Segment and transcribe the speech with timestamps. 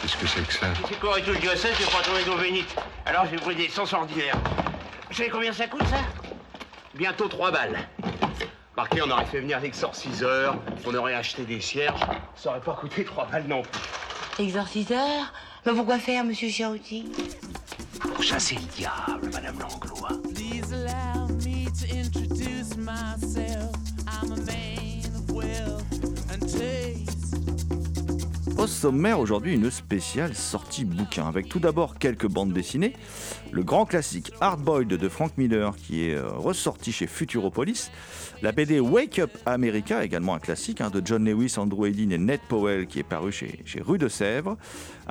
[0.00, 2.74] Qu'est-ce que c'est que ça J'ai couru tout le diocèse, j'ai pas trouvé d'eau bénite.
[3.04, 4.38] Alors j'ai pris des sens ordinaires.
[5.10, 5.98] Vous savez combien ça coûte, ça
[6.94, 7.78] Bientôt 3 balles.
[8.76, 10.56] Marqué, on aurait fait venir l'exorciseur,
[10.86, 12.00] on aurait acheté des cierges.
[12.34, 14.44] Ça aurait pas coûté 3 balles non plus.
[14.44, 15.32] Exorciseur
[15.66, 17.10] Mais pourquoi faire, monsieur Chiarouti
[18.00, 19.89] Pour chasser le diable, madame Langlois.
[28.80, 32.94] Sommaire aujourd'hui, une spéciale sortie bouquin avec tout d'abord quelques bandes dessinées.
[33.52, 37.90] Le grand classique Hard Boiled de Frank Miller qui est euh, ressorti chez Futuropolis.
[38.40, 42.16] La BD Wake Up America, également un classique hein, de John Lewis, Andrew Aydin et
[42.16, 44.56] Ned Powell qui est paru chez, chez Rue de Sèvres.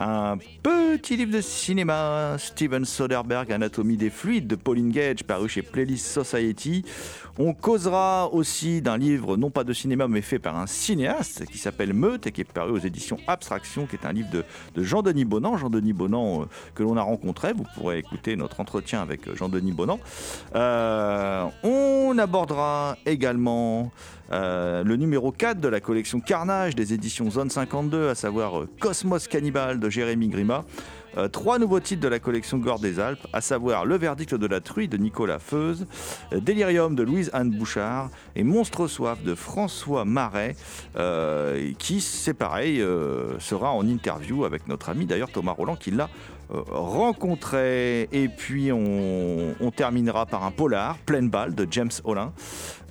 [0.01, 5.61] Un petit livre de cinéma, Steven Soderbergh, Anatomie des fluides de Pauline Gage, paru chez
[5.61, 6.85] Playlist Society.
[7.37, 11.57] On causera aussi d'un livre, non pas de cinéma, mais fait par un cinéaste qui
[11.57, 14.83] s'appelle Meute et qui est paru aux éditions Abstraction, qui est un livre de, de
[14.83, 15.57] Jean-Denis Bonan.
[15.57, 16.45] Jean-Denis Bonan, euh,
[16.75, 17.51] que l'on a rencontré.
[17.51, 19.99] Vous pourrez écouter notre entretien avec euh, Jean-Denis Bonan.
[20.55, 23.91] Euh, on abordera également
[24.31, 28.69] euh, le numéro 4 de la collection Carnage des éditions Zone 52, à savoir euh,
[28.79, 30.65] Cosmos Cannibal de Jérémy Grima.
[31.17, 34.45] Euh, trois nouveaux titres de la collection Gore des Alpes, à savoir Le verdict de
[34.45, 35.87] la truie de Nicolas Feuze,
[36.33, 40.55] euh, Délirium de Louise-Anne Bouchard et Monstre soif de François Marais,
[41.79, 42.83] qui, c'est pareil,
[43.39, 46.09] sera en interview avec notre ami d'ailleurs Thomas Roland qui l'a
[46.49, 48.09] rencontré.
[48.11, 52.33] Et puis on, terminera par un polar, Pleine balle de James Olin.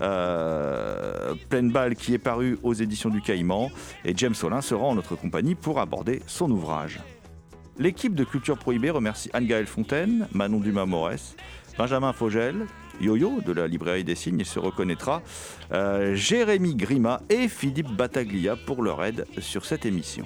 [0.00, 3.70] Euh, Pleine balle qui est paru aux éditions du Caïman.
[4.04, 7.00] Et James Olin sera en notre compagnie pour aborder son ouvrage.
[7.78, 11.36] L'équipe de Culture Prohibée remercie Anne-Gaëlle Fontaine, Manon Dumas-Morès,
[11.76, 12.66] Benjamin Fogel,
[13.00, 15.22] Yo-Yo de la librairie des signes, il se reconnaîtra,
[15.72, 20.24] euh, Jérémy Grima et Philippe Battaglia pour leur aide sur cette émission.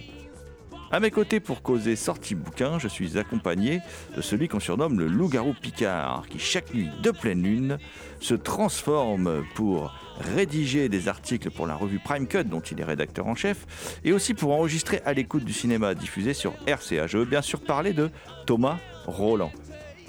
[0.94, 3.80] À mes côtés pour causer sortie bouquin, je suis accompagné
[4.14, 7.78] de celui qu'on surnomme le loup-garou Picard, qui chaque nuit de pleine lune
[8.20, 13.26] se transforme pour rédiger des articles pour la revue Prime Cut, dont il est rédacteur
[13.26, 17.06] en chef, et aussi pour enregistrer à l'écoute du cinéma diffusé sur RCA.
[17.06, 18.10] Je veux bien sûr parler de
[18.44, 18.76] Thomas
[19.06, 19.50] Roland.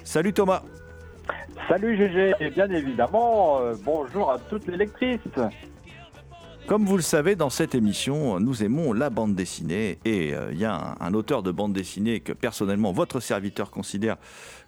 [0.04, 0.64] Salut Thomas
[1.70, 5.22] Salut GG et bien évidemment euh, bonjour à toutes les lectrices.
[6.66, 10.00] Comme vous le savez, dans cette émission, nous aimons la bande dessinée.
[10.06, 13.70] Et euh, il y a un, un auteur de bande dessinée que personnellement votre serviteur
[13.70, 14.16] considère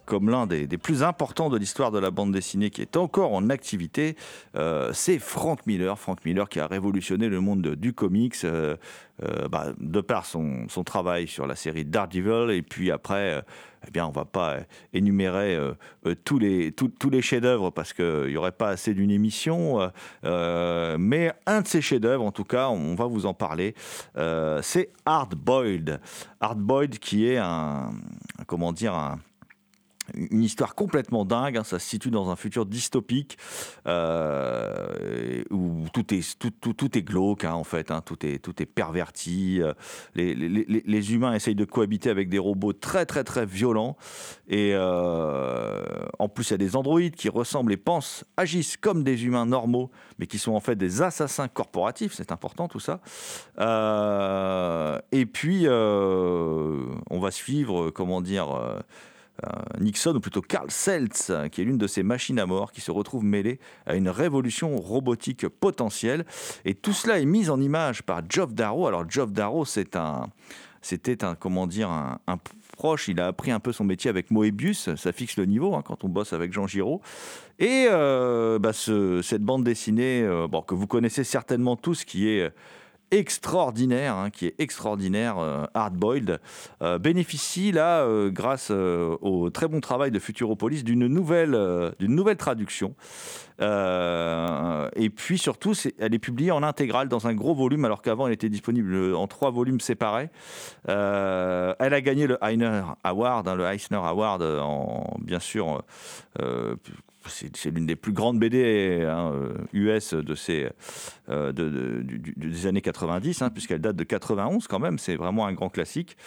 [0.05, 3.49] comme l'un des, plus importants de l'histoire de la bande dessinée qui est encore en
[3.49, 4.15] activité,
[4.55, 5.97] euh, c'est Frank Miller.
[5.97, 8.75] Frank Miller qui a révolutionné le monde de- du comics euh,
[9.23, 13.43] euh, bah, de par son, travail sur la série Daredevil et puis après,
[13.87, 14.57] eh bien, on va pas
[14.93, 15.57] énumérer
[16.25, 19.89] tous les, tous- les chefs-d'œuvre parce qu'il n'y aurait pas assez d'une émission,
[20.23, 23.73] mais un de ces chefs-d'œuvre, en tout cas, on va vous en parler,
[24.61, 25.99] c'est Hard Boiled.
[26.41, 27.91] Hard Boiled qui est un,
[28.47, 29.19] comment dire, un,
[30.13, 31.57] une histoire complètement dingue.
[31.57, 33.37] hein, ça se situe dans un futur dystopique
[33.87, 37.91] euh, où tout est, tout, tout, tout est glauque, hein, en fait.
[37.91, 39.61] hein, tout, est, tout est perverti.
[39.61, 39.73] euh,
[40.15, 40.49] Les, les,
[40.85, 43.95] les- humains essayent de cohabiter avec des robots très, très, très violents.
[44.47, 45.83] Et euh,
[46.19, 49.45] en plus, il y a des androïdes qui ressemblent et pensent, agissent comme des humains
[49.45, 52.13] normaux, mais qui sont en fait des assassins corporatifs.
[52.13, 53.01] C'est important tout ça.
[53.59, 58.47] Euh, et puis, on va suivre, comment dire.
[59.79, 62.91] Nixon, ou plutôt Carl Seltz, qui est l'une de ces machines à mort qui se
[62.91, 66.25] retrouve mêlée à une révolution robotique potentielle.
[66.63, 68.87] Et tout cela est mis en image par Geoff Darrow.
[68.87, 70.27] Alors, Geoff Darrow, c'est un.
[70.81, 72.19] C'était un, comment dire, un,
[72.77, 73.07] proche.
[73.07, 74.93] Il a appris un peu son métier avec Moebius.
[74.95, 77.01] Ça fixe le niveau hein, quand on bosse avec Jean Giraud.
[77.57, 82.29] Et euh, bah, ce- cette bande dessinée, euh, bon, que vous connaissez certainement tous, qui
[82.29, 82.51] est
[83.11, 86.39] extraordinaire, hein, qui est extraordinaire, euh, Hardboiled,
[86.81, 91.57] euh, bénéficie là, euh, grâce euh, au très bon travail de Futuropolis, d'une nouvelle,
[91.99, 92.95] d'une nouvelle traduction.
[93.59, 98.33] Et puis surtout, elle est publiée en intégrale dans un gros volume, alors qu'avant elle
[98.33, 100.29] était disponible en trois volumes séparés.
[100.87, 100.93] Elle
[101.79, 105.83] a gagné le Eisner Award, hein, le Eisner Award, en, bien sûr.
[107.27, 110.69] Euh, c'est l'une des plus grandes BD hein, euh, US de ces,
[111.29, 114.97] euh, de- du- du- des années 90, hein, puisqu'elle date de 91 quand même.
[114.99, 116.17] C'est vraiment un grand classique.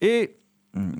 [0.00, 0.36] Et
[0.76, 0.92] hum,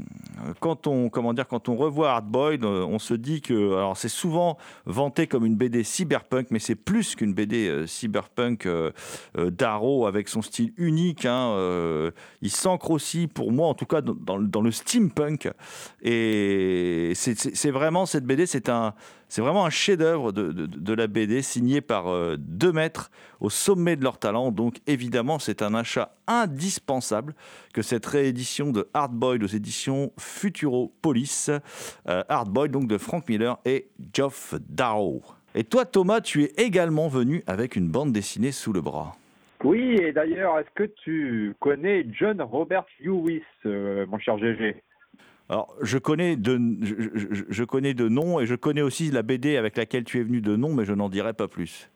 [0.59, 4.09] quand on, comment dire, quand on revoit Hardboiled, euh, on se dit que, alors c'est
[4.09, 8.91] souvent vanté comme une BD cyberpunk, mais c'est plus qu'une BD euh, cyberpunk euh,
[9.39, 11.25] euh, Darrow avec son style unique.
[11.25, 12.11] hein, euh,
[12.43, 15.49] il s'ancre aussi, pour moi en tout cas, dans, le- steampunk.
[16.03, 18.95] Et c'est vraiment cette BD, c'est un,
[19.31, 24.03] c'est vraiment un chef-d'œuvre de, la BD signé par euh, deux maîtres au sommet de
[24.03, 24.51] leur talent.
[24.51, 27.35] Donc évidemment, c'est un achat indispensable
[27.73, 31.49] que cette réédition de Hardboiled aux éditions Futuropolis.
[32.09, 35.23] Euh, Hardboiled donc de Frank Miller et Geoff Darrow.
[35.55, 39.17] Et toi, Thomas, tu es également venu avec une bande dessinée sous le bras.
[39.63, 44.83] Oui, et d'ailleurs, est-ce que tu connais John Robert Lewis, euh, mon cher GG
[45.51, 49.77] Alors, je connais de, je, connais de nom et je connais aussi la BD avec
[49.77, 51.91] laquelle tu es venu de nom, mais je n'en dirai pas plus.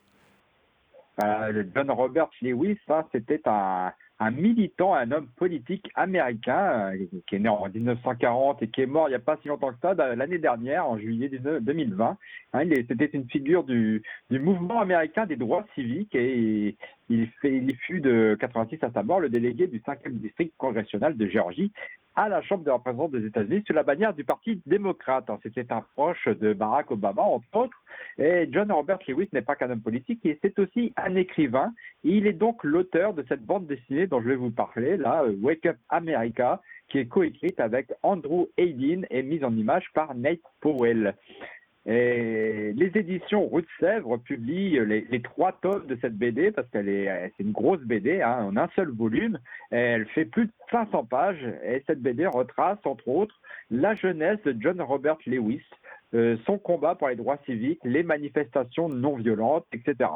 [1.23, 3.93] Euh, John Robert Lewis, ça, c'était un,
[4.33, 9.07] militant, un homme politique américain euh, qui est né en 1940 et qui est mort
[9.07, 12.19] il n'y a pas si longtemps que ça, l'année dernière, en juillet 19 2020.
[12.55, 16.77] Hein, C'était une figure du, mouvement américain des droits civiques et
[17.09, 17.29] il,
[17.87, 21.71] fut de 86 à sa mort le délégué du 5e district congressionnel de Géorgie
[22.17, 25.31] à la Chambre des représentants des États-Unis sous la bannière du Parti démocrate.
[25.43, 27.77] C'était un proche de Barack Obama, entre autres.
[28.19, 31.73] Et John Robert Lewis n'est pas qu'un homme politique, c'est aussi un écrivain.
[32.03, 35.67] Il est donc l'auteur de cette bande dessinée dont je vais vous parler, là, Wake
[35.67, 41.15] Up America, qui est coécrite avec Andrew Hayden et mise en image par Nate Powell.
[41.87, 47.11] Et les éditions Route Sèvres publient les, trois tomes de cette BD parce qu'elle est,
[47.11, 49.39] euh, c'est une grosse BD hein, en un seul volume.
[49.71, 53.39] Elle fait plus de 500 pages et cette BD retrace entre autres
[53.71, 55.63] la jeunesse de John Robert Lewis,
[56.15, 60.09] euh, son combat pour les droits civiques, les manifestations non violentes, etc.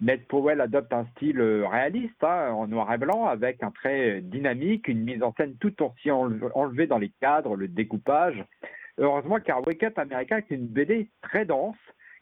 [0.00, 4.20] Ned Powell adopte un style euh, réaliste, hein, en noir et blanc, avec un trait
[4.22, 8.44] dynamique, une mise en scène tout aussi enle- enlevée dans les cadres, le découpage.
[9.00, 11.76] Heureusement, car Wake Up America est une BD très dense,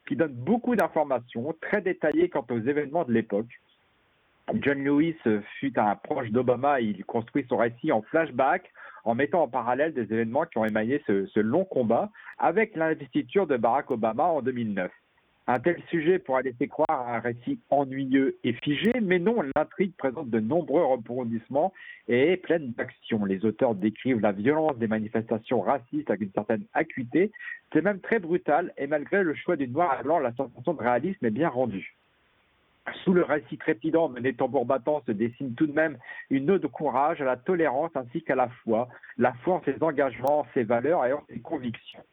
[0.06, 3.60] qui donne beaucoup d'informations, très détaillées quant aux événements de l'époque.
[4.54, 8.72] John Lewis euh, fut un proche d'Obama et il construit son récit en flashback,
[9.04, 13.46] en mettant en parallèle des événements qui ont émaillé ce, ce long combat avec l'investiture
[13.46, 14.90] de Barack Obama en 2009.
[15.50, 19.94] Un tel sujet pourrait laisser croire à un récit ennuyeux et figé, mais non, l'intrigue
[19.96, 21.72] présente de nombreux rebondissements
[22.06, 23.24] et est pleine d'action.
[23.24, 27.32] Les auteurs décrivent la violence des manifestations racistes avec une certaine acuité.
[27.72, 30.82] C'est même très brutal et malgré le choix du noir et blanc, la sensation de
[30.82, 31.96] réalisme est bien rendue.
[33.02, 35.96] Sous le récit trépidant mené tambour battant se dessine tout de même
[36.28, 39.82] une ode de courage à la tolérance ainsi qu'à la foi, la foi en ses
[39.82, 42.04] engagements, ses valeurs et en ses convictions.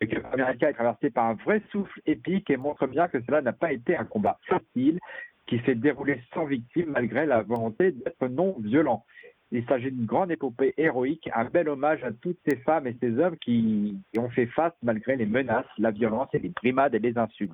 [0.00, 3.42] Le Cup américain est traversé par un vrai souffle épique et montre bien que cela
[3.42, 5.00] n'a pas été un combat facile
[5.46, 9.04] qui s'est déroulé sans victime malgré la volonté d'être non violent.
[9.50, 13.18] Il s'agit d'une grande épopée héroïque, un bel hommage à toutes ces femmes et ces
[13.18, 17.00] hommes qui qui ont fait face malgré les menaces, la violence et les brimades et
[17.00, 17.52] les insultes.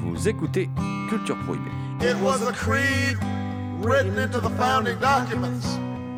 [0.00, 0.68] Vous écoutez
[1.10, 1.70] Culture Prohibée.
[2.00, 3.18] It was a creed
[3.80, 5.66] written into the founding documents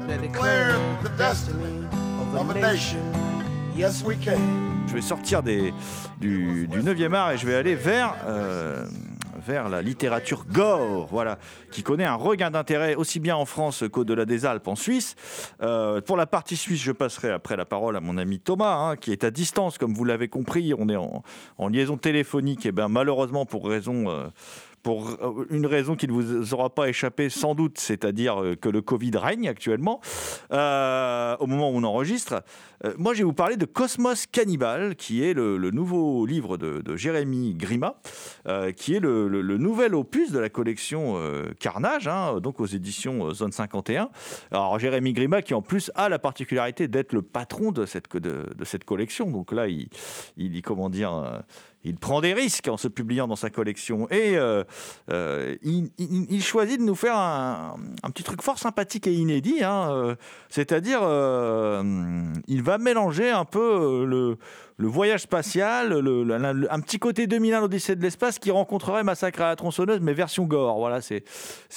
[0.07, 1.87] that declared the destiny
[2.37, 3.01] of a nation.
[3.77, 4.39] Yes, we can.
[4.89, 5.73] Je vais sortir des,
[6.21, 8.87] du, du 9e art et je vais aller vers, euh,
[9.47, 11.39] vers la littérature gore, voilà,
[11.71, 15.15] qui connaît un regain d'intérêt aussi bien en France qu'au-delà des Alpes en Suisse.
[15.61, 18.97] Euh, pour la partie suisse, je passerai après la parole à mon ami Thomas, hein,
[18.97, 20.73] qui est à distance, comme vous l'avez compris.
[20.77, 21.23] On est en,
[21.59, 24.09] en liaison téléphonique, et ben malheureusement pour raison.
[24.09, 24.29] euh,
[24.83, 28.69] pour euh, une raison qui ne vous aura pas échappé sans doute, c'est-à-dire euh, que
[28.69, 30.01] le Covid règne actuellement,
[30.53, 32.43] euh, au moment où on enregistre.
[32.85, 36.97] Euh, moi, je vais vous parler de Cosmos Cannibal, qui est le, nouveau livre de,
[36.97, 38.01] Jérémy Grima,
[38.47, 43.33] euh, qui est le, nouvel opus de la collection euh, Carnage, hein, donc aux éditions
[43.33, 44.11] Zone 51.
[44.51, 48.65] Alors, Jérémy Grima, qui en plus a la particularité d'être le patron de cette, de,
[48.65, 49.31] cette collection.
[49.31, 49.89] Donc là, il,
[50.37, 51.43] il, comment dire,
[51.85, 54.37] il prend des risques en se publiant dans sa collection et
[55.63, 57.77] il, choisit de nous faire un,
[58.13, 59.63] petit truc fort sympathique et inédit.
[59.65, 60.17] hein,
[60.49, 61.01] C'est-à-dire,
[62.47, 64.37] il va mélanger un peu euh,
[64.79, 65.93] le, voyage spatial,
[66.71, 70.45] un petit côté 2001 l'Odyssée de l'espace qui rencontrerait Massacre à la tronçonneuse, mais version
[70.45, 70.79] gore.
[70.79, 71.25] Voilà, c'est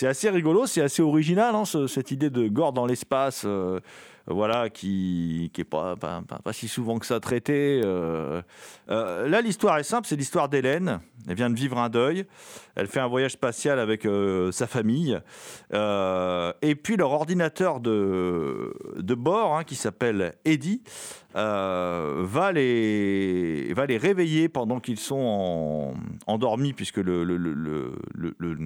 [0.05, 3.43] assez rigolo, c'est assez original, hein, ce- cette idée de gore dans l'espace.
[3.45, 3.79] euh,
[4.27, 7.81] voilà, qui qui est pas, pas, pas- si souvent que ça traité.
[7.83, 8.41] Euh,
[8.87, 10.99] là, l'histoire est simple, c'est l'histoire d'Hélène.
[11.27, 12.25] Elle vient de vivre un deuil.
[12.75, 15.19] Elle fait un voyage spatial avec euh, sa famille.
[15.73, 20.81] Euh, et puis leur ordinateur de, de bord, hein, qui s'appelle Eddie,
[21.35, 25.93] euh, va, les, va les réveiller pendant qu'ils sont
[26.27, 27.23] en- endormis, puisque le,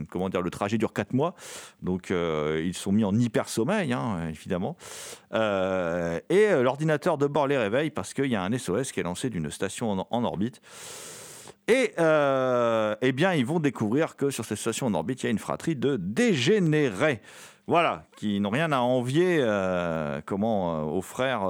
[0.10, 1.36] comment dire, le trajet dure 4 mois.
[1.82, 4.78] Donc ils sont mis en hyper-sommeil, hein, évidemment.
[5.34, 9.30] Et l'ordinateur de bord les réveille parce qu'il y a un SOS qui est lancé
[9.30, 10.62] d'une station en orbite.
[11.68, 15.28] Et euh, eh bien, ils vont découvrir que sur cette station en orbite, il y
[15.28, 17.22] a une fratrie de dégénérés.
[17.68, 21.50] Voilà, qui n'ont rien à envier euh, comment, euh, aux frères.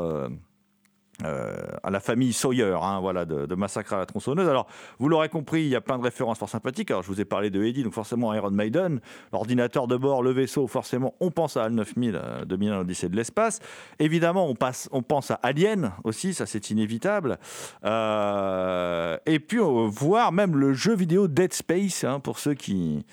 [1.23, 4.49] Euh, à la famille Sawyer, hein, voilà, de, Massacre à la tronçonneuse.
[4.49, 4.67] Alors,
[4.99, 6.91] vous l'aurez compris, il y a plein de références fort sympathiques.
[6.91, 8.99] Alors, je vous ai parlé de Eddie, donc forcément Iron Maiden,
[9.31, 13.15] l'ordinateur de bord, le vaisseau, forcément, on pense à Al 9000, euh, 2001 l'Odyssée de
[13.15, 13.59] l'espace.
[13.99, 17.39] Évidemment, on, passe, on pense à Alien aussi, ça c'est inévitable.
[17.85, 23.05] Euh, et puis, voir même le jeu vidéo Dead Space, hein, pour, ceux qui,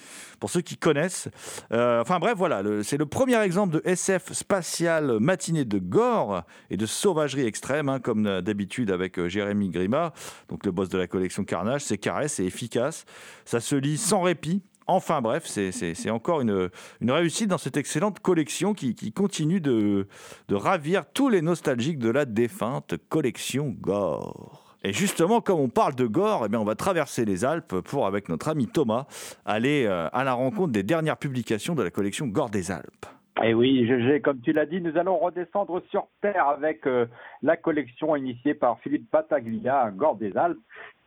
[0.42, 1.28] pour ceux qui connaissent.
[1.72, 6.76] Euh, enfin bref, voilà, c'est le premier exemple de SF spatial matiné de gore et
[6.76, 10.12] de sauvagerie extrême, hein, comme d'habitude avec euh, Jérémy Grima,
[10.48, 11.82] donc le boss de la collection Carnage.
[11.82, 13.04] C'est carré, c'est efficace,
[13.44, 14.62] ça se lit sans répit.
[14.88, 16.70] Enfin bref, c'est- encore une,
[17.00, 20.08] réussite dans cette excellente collection qui, continue de
[20.50, 24.61] ravir tous les nostalgiques de la défunte collection Gore.
[24.84, 28.28] Et justement, comme on parle de gore, eh on va traverser les Alpes pour, avec
[28.28, 29.06] notre ami Thomas,
[29.44, 33.06] aller euh, à la rencontre des dernières publications de la collection Gore des Alpes.
[33.42, 37.06] Et oui, GG, comme tu l'as dit, nous allons redescendre sur Terre avec euh,
[37.42, 40.58] la collection initiée par Philippe Battaglia, Gore des Alpes.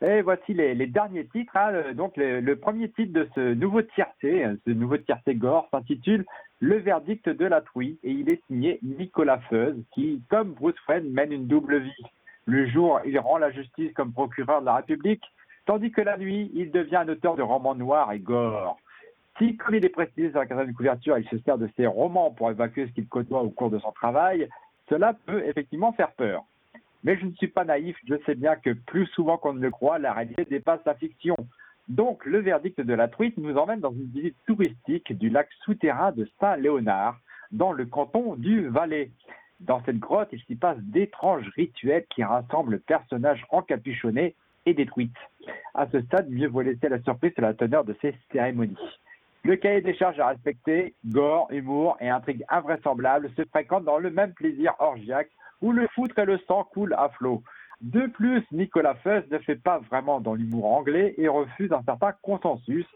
[0.01, 1.55] Et voici les, derniers titres.
[1.55, 1.94] hein.
[1.94, 6.25] Donc, le, premier titre de ce nouveau tiercé, euh, ce nouveau tiercé Gore, s'intitule
[6.60, 11.12] Le verdict de la truie et il est signé Nicolas Feuz, qui, comme Bruce Wayne,
[11.12, 12.05] mène une double vie.
[12.46, 15.24] Le jour, il rend la justice comme procureur de la République,
[15.66, 18.78] tandis que la nuit, il devient un auteur de romans noirs et gore.
[19.38, 22.32] Si, comme il est précisé sur la quatrième couverture, il se sert de ses romans
[22.32, 24.48] pour évacuer ce qu'il côtoie au cours de son travail,
[24.90, 26.44] cela peut effectivement faire peur.
[27.04, 29.72] Mais je ne suis pas naïf, je sais bien que plus souvent qu'on ne le
[29.72, 31.36] croit, la réalité dépasse la fiction.
[31.88, 36.12] Donc, le verdict de la truite nous emmène dans une visite touristique du lac souterrain
[36.12, 37.20] de Saint-Léonard,
[37.52, 39.12] dans le canton du Valais.
[39.62, 44.36] Dans cette grotte, il s'y passe d'étranges rituels qui rassemblent personnages encapuchonnés
[44.66, 45.16] et des truites.
[45.74, 48.78] À ce stade, mieux vaut laisser la surprise sur la teneur de ces cérémonies.
[49.44, 54.10] Le cahier des charges à respecter, gore, humour et intrigue invraisemblable se fréquentent dans le
[54.10, 55.30] même plaisir orgiaque
[55.62, 57.44] où le foutre et le sang coulent à flot.
[57.82, 62.14] De plus, Nicolas Feuz ne fait pas vraiment dans l'humour anglais et refuse un certain
[62.24, 62.88] consensus.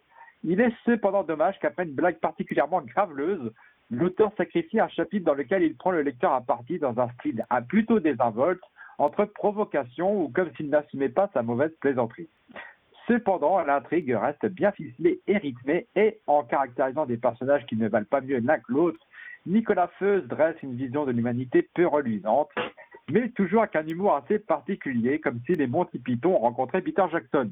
[0.44, 3.52] Il est cependant dommage qu'après une blague particulièrement graveleuse,
[3.90, 7.46] l'auteur sacrifie un chapitre dans lequel il prend le lecteur à partie dans un style
[7.50, 8.64] un plutôt désinvolte,
[8.98, 12.28] entre provocation ou comme s'il n'assumait pas sa mauvaise plaisanterie.
[13.08, 18.06] Cependant, l'intrigue reste bien ficelée et rythmée, et en caractérisant des personnages qui ne valent
[18.08, 19.00] pas mieux l'un que l'autre,
[19.48, 22.50] Nicolas Feuz dresse une vision de l'humanité peu reluisante,
[23.10, 27.50] mais toujours avec un humour assez particulier, comme si les Monty Python rencontraient Peter Jackson.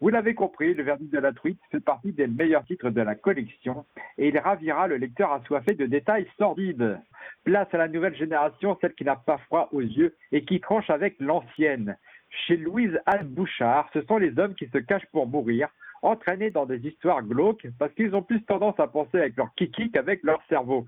[0.00, 3.14] Vous l'avez compris, le verdict de la truite fait partie des meilleurs titres de la
[3.14, 3.84] collection,
[4.16, 6.98] et il ravira le lecteur assoiffé de détails sordides.
[7.44, 10.88] Place à la nouvelle génération, celle qui n'a pas froid aux yeux et qui tranche
[10.88, 11.98] avec l'ancienne.
[12.30, 15.68] Chez Louise Anne Bouchard, ce sont les hommes qui se cachent pour mourir,
[16.00, 19.90] entraînés dans des histoires glauques parce qu'ils ont plus tendance à penser avec leur kiki
[19.90, 20.86] qu'avec leur cerveau.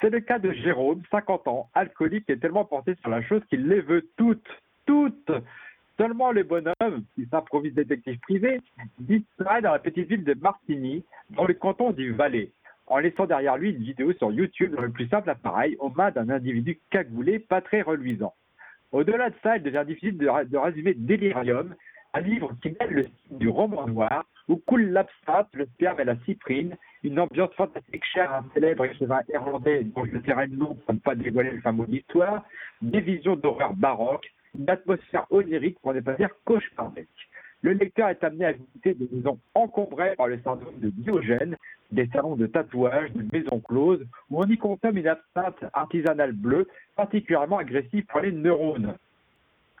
[0.00, 3.68] C'est le cas de Jérôme, 50 ans, alcoolique et tellement porté sur la chose qu'il
[3.68, 4.48] les veut toutes,
[4.86, 5.30] toutes.
[5.98, 8.60] Seulement le bonhomme, qui s'improvise détective privé,
[8.98, 12.50] disparaît dans la petite ville de Martigny, dans le canton du Valais,
[12.86, 16.10] en laissant derrière lui une vidéo sur YouTube dans le plus simple appareil aux mains
[16.10, 18.34] d'un individu cagoulé pas très reluisant.
[18.92, 21.74] Au-delà de ça, il devient difficile de, résumer Delirium,
[22.12, 26.04] un livre qui mêle le style du roman noir, où coule l'absinthe, le sperme et
[26.04, 30.56] la cyprine, une ambiance fantastique chère à un célèbre écrivain irlandais dont je ne le
[30.56, 32.44] nom pour ne pas dévoiler le fameux d'histoire,
[32.82, 37.28] des visions d'horreur baroque, une atmosphère onirique pour ne pas dire cauchemardesque.
[37.62, 41.56] Le lecteur est amené à visiter des maisons encombrées par le syndrome de Diogène,
[41.90, 46.68] des salons de tatouage, de maisons closes, où on y consomme une absinthe artisanale bleue
[46.96, 48.94] particulièrement agressive pour les neurones.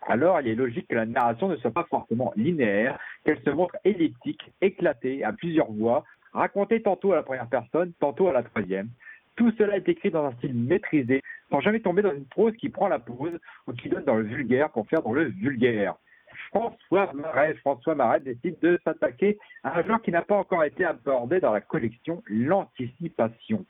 [0.08, 3.76] Alors, il est logique que la narration ne soit pas forcément linéaire, qu'elle se montre
[3.84, 8.88] elliptique, éclatée, à plusieurs voix, racontée tantôt à la première personne, tantôt à la troisième.
[9.36, 12.68] Tout cela est écrit dans un style maîtrisé, sans jamais tomber dans une prose qui
[12.70, 15.94] prend la pause ou qui donne dans le vulgaire pour faire dans le vulgaire.
[16.48, 20.84] François Marais, François Marais décide de s'attaquer à un genre qui n'a pas encore été
[20.84, 23.64] abordé dans la collection, l'anticipation.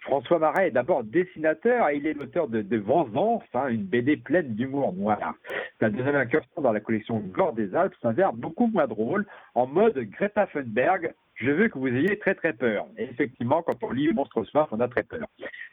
[0.00, 4.18] François Marais est d'abord dessinateur et il est l'auteur de, de Vengeance, hein, une BD
[4.18, 5.34] pleine d'humour noir.
[5.80, 9.98] La deuxième incursion dans la collection Gore des Alpes s'avère beaucoup moins drôle, en mode
[9.98, 12.86] Greta Thunberg, je veux que vous ayez très très peur.
[12.96, 15.26] Et effectivement, quand on lit Monstre Soif, on a très peur.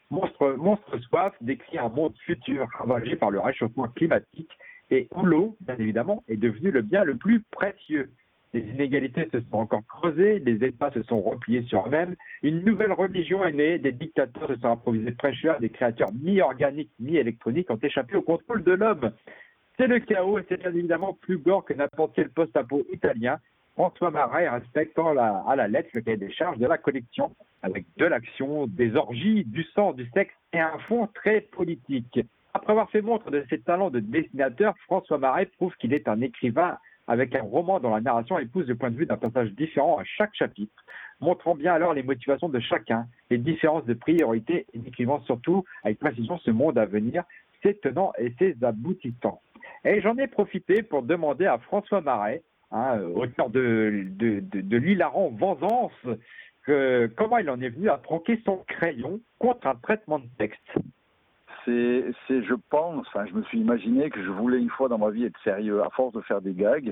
[0.10, 4.52] Monstre, Monstre Soif décrit un monde futur ravagé par le réchauffement climatique
[4.90, 8.10] et où l'eau, bien évidemment, est devenue le bien le plus précieux.
[8.54, 12.92] Les inégalités se sont encore creusées, les États se sont repliés sur eux-mêmes, une nouvelle
[12.92, 18.18] religion est née, des dictateurs se sont improvisés prêcheurs, des créatures mi-organiques, mi-électroniques ont échappé
[18.18, 19.14] au contrôle de l'homme.
[19.78, 23.38] C'est le chaos et c'est bien évidemment plus gore que n'importe quel post-apo italien.
[23.74, 28.06] François Marais respectant à la lettre le cahier des charges de la collection, avec de
[28.06, 32.20] l'action, des orgies, du sang, du sexe et un fond très politique.
[32.54, 36.20] Après avoir fait montre de ses talents de dessinateur, François Marais prouve qu'il est un
[36.22, 39.98] écrivain avec un roman dont la narration épouse le point de vue d'un personnage différent
[39.98, 40.84] à chaque chapitre,
[41.20, 46.00] montrant bien alors les motivations de chacun, les différences de priorité et décrivant surtout avec
[46.00, 47.24] précision ce monde à venir,
[47.64, 49.42] ses tenants et ses aboutissants.
[49.84, 54.78] Et j'en ai profité pour demander à François Marais, hein, auteur de, de, de, de
[54.78, 55.92] l'hilarant Vengeance,
[56.64, 60.62] que, comment il en est venu à troquer son crayon contre un traitement de texte.
[61.66, 65.10] c'est, je pense, enfin, je me suis imaginé que je voulais une fois dans ma
[65.10, 65.82] vie être sérieux.
[65.84, 66.92] À force de faire des gags,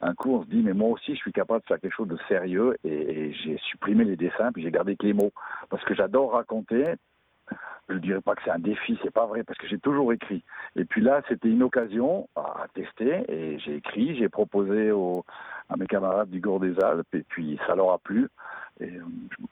[0.00, 2.08] un coup, on se dit, mais moi aussi, je suis capable de faire quelque chose
[2.08, 2.76] de sérieux.
[2.84, 5.32] Et, et j'ai supprimé les dessins, puis j'ai gardé que les mots.
[5.70, 6.94] Parce que j'adore raconter.
[7.88, 10.12] Je ne dirais pas que c'est un défi, c'est pas vrai, parce que j'ai toujours
[10.12, 10.42] écrit.
[10.74, 14.90] Et puis là, c'était une occasion à tester, et j'ai écrit, j'ai proposé
[15.68, 18.28] à mes camarades du Gour des Alpes, et puis ça leur a plu.
[18.82, 18.86] Euh,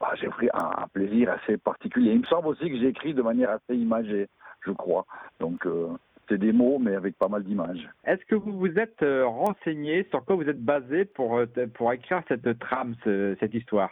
[0.01, 2.13] bah, j'ai pris un, plaisir assez particulier.
[2.13, 4.29] Il me semble aussi que j'ai écrit de manière assez imagée,
[4.63, 5.07] je crois.
[5.39, 5.89] Donc, euh,
[6.29, 7.89] c'est des mots, mais avec pas mal d'images.
[8.05, 11.41] Est-ce que vous vous êtes euh, renseigné sur quoi vous êtes basé pour,
[11.75, 13.91] pour écrire cette trame, ce- cette histoire?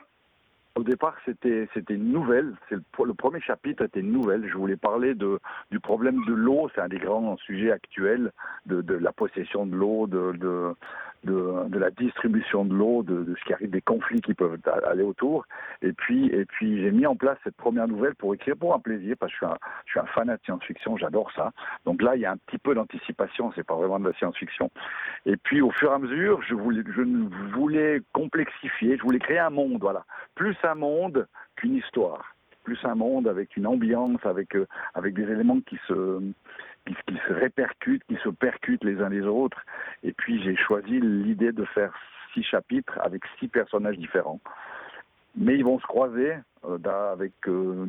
[0.75, 2.55] Au départ, c'était c'était une nouvelle.
[2.69, 4.49] C'est le, le premier chapitre était une nouvelle.
[4.49, 5.39] Je voulais parler de
[5.71, 6.71] du problème de l'eau.
[6.75, 8.33] C'est un des grands sujets actuels
[8.67, 10.75] de, de la possession de l'eau, de, de
[11.25, 14.59] de, de la distribution de l'eau, de, de ce qui arrive, des conflits qui peuvent
[14.85, 15.47] aller autour.
[15.83, 18.81] Et puis et puis j'ai mis en place cette première nouvelle pour écrire pour un
[18.81, 20.97] plaisir parce que je suis un je suis un fanat de science-fiction.
[20.97, 21.53] J'adore ça.
[21.85, 23.53] Donc là, il y a un petit peu d'anticipation.
[23.55, 24.71] C'est pas vraiment de la science-fiction.
[25.27, 27.03] Et puis au fur et à mesure, je voulais je
[27.55, 28.97] voulais complexifier.
[28.97, 29.79] Je voulais créer un monde.
[29.81, 30.05] Voilà
[30.35, 35.25] plus un monde qu'une histoire, plus un monde avec une ambiance, avec euh, avec des
[35.25, 36.21] éléments qui se
[36.87, 39.61] qui, qui se répercutent, qui se percutent les uns les autres.
[40.03, 41.93] Et puis j'ai choisi l'idée de faire
[42.35, 44.41] six chapitres avec six personnages différents.
[45.37, 46.79] Mais ils vont se croiser euh,
[47.13, 47.87] avec euh,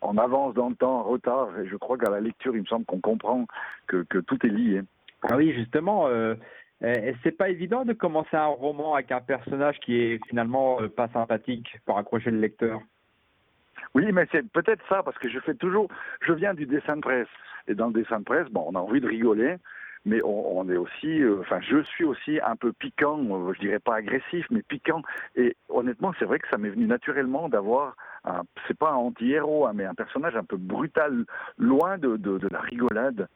[0.00, 1.48] en avance dans le temps, en retard.
[1.58, 3.46] Et je crois qu'à la lecture, il me semble qu'on comprend
[3.86, 4.82] que, tout est lié.
[5.22, 6.34] Ah oui, justement, euh,
[6.82, 11.08] euh, c'est pas évident de commencer un roman avec un personnage qui est finalement pas
[11.08, 12.80] sympathique pour accrocher le lecteur.
[13.94, 15.88] Oui, mais c'est peut-être ça, parce que je fais toujours,
[16.20, 17.28] je viens du dessin de presse.
[17.68, 19.56] Et dans le dessin de presse, bon, on a envie de rigoler,
[20.04, 23.78] mais on, est aussi, euh, enfin, je suis aussi un peu piquant, euh, je dirais
[23.78, 25.02] pas agressif, mais piquant.
[25.36, 27.96] Et honnêtement, c'est vrai que ça m'est venu naturellement d'avoir,
[28.66, 31.24] c'est pas un anti-héros, hein, mais un personnage un peu brutal,
[31.56, 33.28] loin de, de, la rigolade.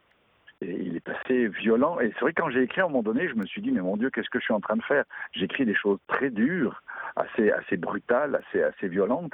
[0.61, 1.99] Et il est assez violent.
[2.01, 3.81] Et c'est vrai quand j'ai écrit à un moment donné, je me suis dit, mais
[3.81, 5.05] mon Dieu, qu'est-ce que je suis en train de faire?
[5.31, 6.83] J'écris des choses très dures,
[7.15, 9.33] assez, assez brutales, assez, assez violentes.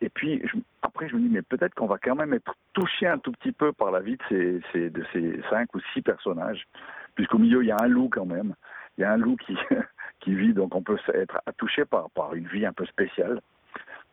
[0.00, 0.42] Et puis
[0.82, 3.52] après, je me dis, mais peut-être qu'on va quand même être touché un tout petit
[3.52, 6.66] peu par la vie de ces, de ces cinq ou six personnages,
[7.14, 8.54] puisqu'au milieu, il y a un loup quand même.
[8.96, 9.56] Il y a un loup qui,
[10.20, 13.40] qui vit, donc on peut être touché par, par une vie un peu spéciale.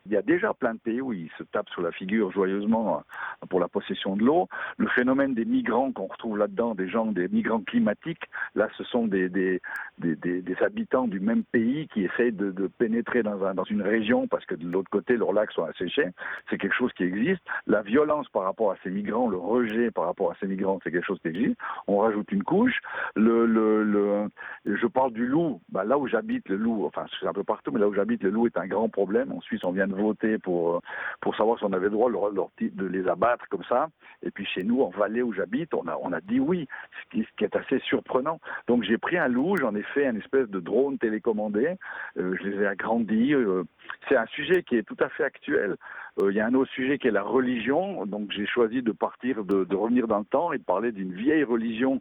[0.06, 2.98] Il y a déjà plein de pays où ils se tapent sur la figure joyeusement
[2.98, 3.00] euh,
[3.48, 4.48] pour la possession de l'eau.
[4.76, 8.22] Le phénomène des migrants qu'on retrouve là-dedans, des gens, des migrants climatiques,
[8.54, 9.60] là, ce sont des, des,
[9.98, 14.28] des, des- habitants du même pays qui essayent de, pénétrer dans, un- dans une région
[14.28, 16.08] parce que de l'autre côté, leurs lacs sont asséchés.
[16.48, 17.42] C'est quelque chose qui existe.
[17.66, 20.90] La violence par rapport à ces migrants, le rejet par rapport à ces migrants, c'est
[20.92, 21.56] quelque chose qui existe.
[21.86, 22.80] On rajoute une couche.
[23.16, 24.28] Le, le, le,
[24.66, 25.60] je parle du loup.
[25.70, 28.22] Bah, là où j'habite, le loup, enfin, c'est un peu partout, mais là où j'habite,
[28.22, 29.32] le loup est un grand problème.
[29.32, 30.80] En Suisse, on vient de voter pour,
[31.20, 33.88] pour savoir si on avait le droit de les abattre comme ça.
[34.22, 36.68] Et puis chez nous, en Valais où j'habite, on a, on a dit oui,
[37.12, 38.40] ce qui, est assez surprenant.
[38.68, 41.76] Donc j'ai pris un loup, j'en ai fait une espèce de drone télécommandé,
[42.18, 43.34] euh, je les ai agrandis.
[43.34, 43.64] euh,
[44.08, 45.76] c'est un sujet qui est tout à fait actuel.
[46.22, 48.92] Euh, Il y a un autre sujet qui est la religion, donc j'ai choisi de
[48.92, 52.00] partir, de, de revenir dans le temps et de parler d'une vieille religion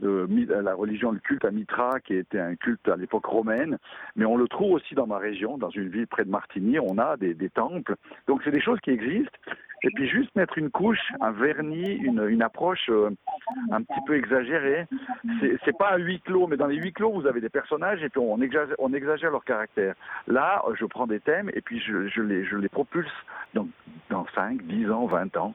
[0.00, 3.78] de la religion, le culte à Mitra, qui était un culte à l'époque romaine,
[4.14, 6.98] mais on le trouve aussi dans ma région, dans une ville près de Martigny, on
[6.98, 7.96] a des temples.
[8.26, 9.38] Donc c'est des choses qui existent.
[9.86, 13.10] Et puis juste mettre une couche, un vernis, une, approche euh,
[13.70, 14.86] un petit peu exagérée.
[15.64, 18.08] C'est pas un huis clos, mais dans les huis clos, vous avez des personnages et
[18.08, 19.94] puis on exagère, leur caractère.
[20.26, 23.12] Là, je prends des thèmes et puis je, les, propulse
[23.54, 23.68] dans,
[24.10, 25.54] dans 5, 10 ans, 20 ans.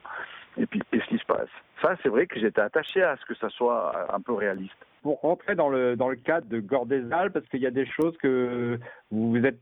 [0.56, 1.48] Et puis, qu'est-ce qui se passe?
[1.82, 4.76] Ça, c'est vrai que j'étais attaché à ce que ça soit un peu réaliste.
[5.02, 8.78] Pour rentrer dans le, cadre de Alpes, parce qu'il y a des choses que
[9.10, 9.58] vous vous êtes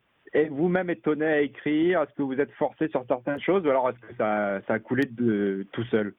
[0.51, 3.99] vous-même étonné à écrire Est-ce que vous êtes forcé sur certaines choses ou alors est-ce
[3.99, 5.05] que ça, ça a coulé
[5.73, 6.15] tout seul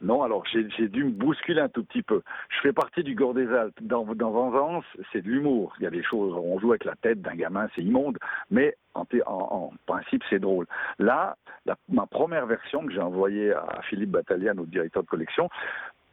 [0.00, 2.22] Non, alors j'ai dû me bousculer un tout petit peu.
[2.48, 3.78] Je fais partie du Gore des Alpes.
[3.82, 5.74] Dans, dans Vengeance, c'est de l'humour.
[5.78, 8.18] Il y a des choses, on joue avec la tête d'un gamin, c'est immonde,
[8.50, 10.66] mais en, principe, c'est drôle.
[10.98, 11.36] Là,
[11.88, 15.48] ma première version que j'ai envoyée à Philippe Battalian, notre directeur de collection,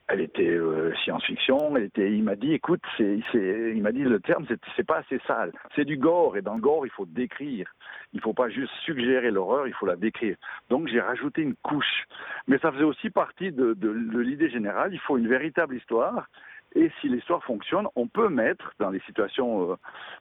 [0.09, 1.75] elle était euh, science-fiction.
[1.97, 5.51] Il m'a dit, écoute, il m'a dit le terme, c'est, c'est pas assez sale.
[5.75, 7.71] C'est du gore et dans le gore, il faut décrire.
[8.13, 10.35] Il faut pas juste suggérer l'horreur, il faut la décrire.
[10.69, 12.05] Donc j'ai rajouté une couche.
[12.47, 13.75] Mais ça faisait aussi partie de,
[14.19, 14.93] l'idée générale.
[14.93, 16.27] Il faut une véritable histoire.
[16.75, 19.75] Et si l'histoire fonctionne, on peut mettre dans les situations, euh,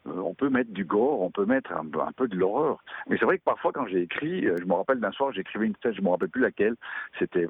[0.07, 1.85] euh, on peut mettre du gore, on peut mettre un,
[2.16, 2.83] peu- de l'horreur.
[3.07, 5.74] Mais c'est vrai que parfois, quand j'ai écrit, je me rappelle d'un soir, j'écrivais une
[5.83, 6.74] scène, je me rappelle plus laquelle.
[7.18, 7.48] C'était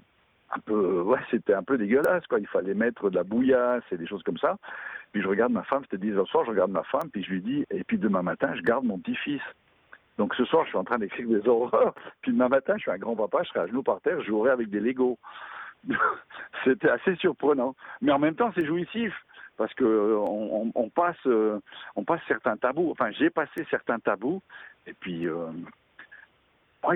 [0.50, 2.38] un peu, ouais, c'était un peu dégueulasse, quoi.
[2.38, 4.56] Il fallait mettre de la bouillasse et des choses comme ça.
[5.12, 7.30] Puis je regarde ma femme, c'était 10 heures soir, je regarde ma femme, puis je
[7.30, 9.42] lui dis, et puis demain matin, je garde mon petit-fils.
[10.16, 12.90] Donc ce soir, je suis en train d'écrire des horreurs, puis demain matin, je suis
[12.90, 15.18] un grand-papa, je serai à genoux par terre, je jouerai avec des Legos.
[16.64, 17.74] C'était assez surprenant.
[18.02, 19.14] Mais en même temps, c'est jouissif.
[19.56, 21.58] Parce que on passe, euh,
[21.96, 22.92] on passe certains tabous.
[22.92, 24.40] Enfin, j'ai passé certains tabous.
[24.86, 25.48] Et puis, euh,
[26.82, 26.94] moi,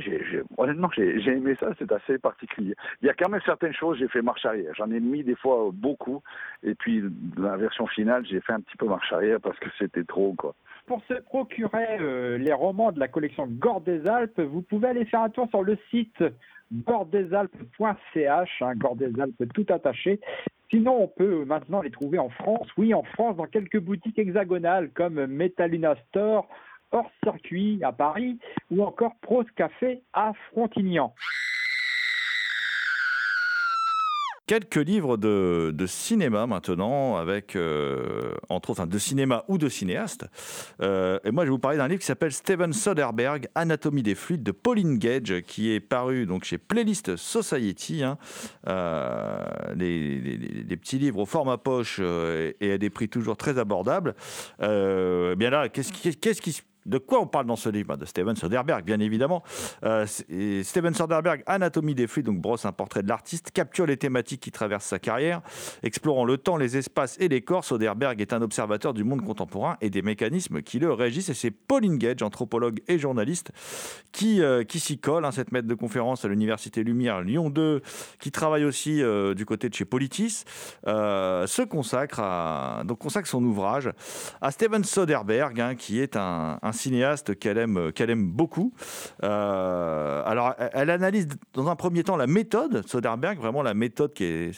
[0.58, 1.70] honnêtement, j'ai, aimé ça.
[1.78, 2.74] C'est assez particulier.
[3.00, 3.98] Il y a quand même certaines choses.
[3.98, 4.72] J'ai fait marche arrière.
[4.76, 6.22] J'en ai mis des fois beaucoup.
[6.62, 7.02] Et puis,
[7.36, 10.54] la version finale, j'ai fait un petit peu marche arrière parce que c'était trop, quoi.
[10.86, 15.04] Pour se procurer euh, les romans de la collection Gore des Alpes, vous pouvez aller
[15.04, 16.22] faire un tour sur le site
[16.72, 20.20] gordesalpes.ch, hein, Gore des Alpes tout attaché.
[20.70, 22.66] Sinon, on peut maintenant les trouver en France.
[22.78, 26.48] Oui, en France, dans quelques boutiques hexagonales comme Metaluna Store,
[26.92, 28.38] Hors Circuit à Paris
[28.70, 31.14] ou encore Prose Café à Frontignan.
[34.46, 40.26] Quelques livres de, cinéma maintenant, avec euh, entre autres, de cinéma ou de cinéaste.
[40.82, 44.14] Euh, et moi, je vais vous parler d'un livre qui s'appelle Steven Soderbergh, Anatomie des
[44.14, 48.02] fluides de Pauline Gage, qui est paru donc chez Playlist Society.
[48.02, 48.18] hein.
[48.68, 49.44] Euh,
[50.82, 54.14] petits livres au format poche euh, et à des prix toujours très abordables.
[54.60, 57.68] Euh, eh bien là, qu'est-ce qui, qu'est-ce qui se de quoi on parle dans ce
[57.68, 57.88] livre?
[57.88, 59.42] Bah, De Steven Soderbergh, bien évidemment.
[59.84, 64.40] Euh, Steven Soderbergh, Anatomie des fluides, donc brosse un portrait de l'artiste, capture les thématiques
[64.40, 65.42] qui traversent sa carrière.
[65.82, 69.76] Explorant le temps, les espaces et les corps, Soderbergh est un observateur du monde contemporain
[69.80, 71.28] et des mécanismes qui le régissent.
[71.28, 73.52] Et c'est Pauline Gage, anthropologue et journaliste,
[74.10, 77.82] qui, euh, qui s'y colle, hein, cette maître de conférence à l'Université Lumière Lyon 2,
[78.18, 80.44] qui travaille aussi euh, du côté de chez Politis,
[80.84, 83.90] se consacre, à, donc consacre son ouvrage
[84.40, 88.72] à Steven Soderbergh, hein, qui est un cinéaste qu'elle aime, qu'elle aime beaucoup.
[89.22, 94.52] Euh, alors, elle, analyse dans un premier temps la méthode Soderbergh, vraiment la méthode qu'elle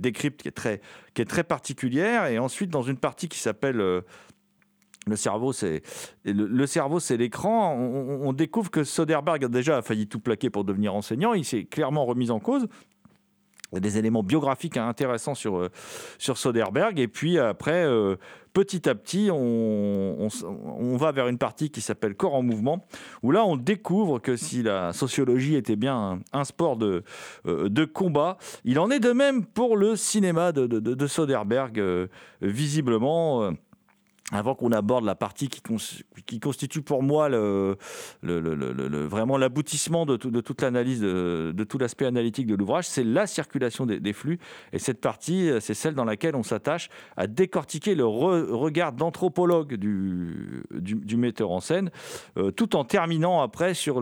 [0.00, 0.80] décrypte, qui est, très,
[1.14, 4.02] qui est très particulière, et ensuite dans une partie qui s'appelle euh,
[5.06, 5.82] le cerveau, c'est
[6.24, 7.74] le, cerveau, c'est l'écran.
[7.74, 11.34] On- on découvre que Soderbergh a déjà failli tout plaquer pour devenir enseignant.
[11.34, 12.68] Il s'est clairement remis en cause.
[13.80, 15.68] Des éléments biographiques hein, intéressants sur, euh,
[16.18, 16.98] sur Soderbergh.
[17.00, 18.16] Et puis après, euh,
[18.52, 20.28] petit à petit, on,
[20.78, 22.86] on va vers une partie qui s'appelle Corps en mouvement,
[23.22, 27.02] où là, on découvre que si la sociologie était bien un, sport de,
[27.46, 31.06] euh, de combat, il en est de même pour le cinéma de, de- de- de
[31.06, 31.80] Soderbergh,
[32.42, 33.52] visiblement.
[34.32, 35.76] Avant qu'on aborde la partie qui, cons-
[36.26, 37.28] qui constitue pour moi
[38.22, 43.26] vraiment l'aboutissement de, tout- de toute l'analyse, de, tout l'aspect analytique de l'ouvrage, c'est la
[43.26, 44.38] circulation des, flux.
[44.72, 49.74] Et cette partie, c'est celle dans laquelle on s'attache à décortiquer le re- regard d'anthropologue
[49.74, 51.90] du, metteur en scène,
[52.36, 53.96] euh, tout en terminant après sur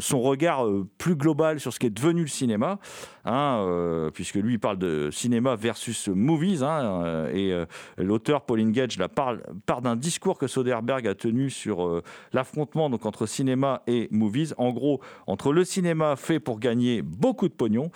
[0.00, 2.78] son regard euh, plus global sur ce qui est devenu le cinéma,
[3.24, 7.52] hein, euh, puisque lui il parle de cinéma versus movies, hein, et
[7.96, 12.02] l'auteur Pauline Gage là, parle, part d'un discours que Soderbergh a tenu sur euh,
[12.32, 14.52] l'affrontement donc entre cinéma et movies.
[14.58, 17.92] En gros, entre le cinéma fait pour gagner beaucoup de pognon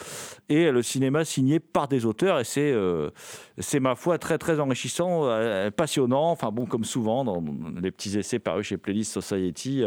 [0.49, 2.39] et le cinéma signé par des auteurs.
[2.39, 3.11] Et c'est, euh,
[3.59, 6.31] c'est ma foi, très très enrichissant, euh, passionnant.
[6.31, 7.43] Enfin bon, comme souvent dans
[7.83, 9.83] les petits essais parus chez Playlist Society,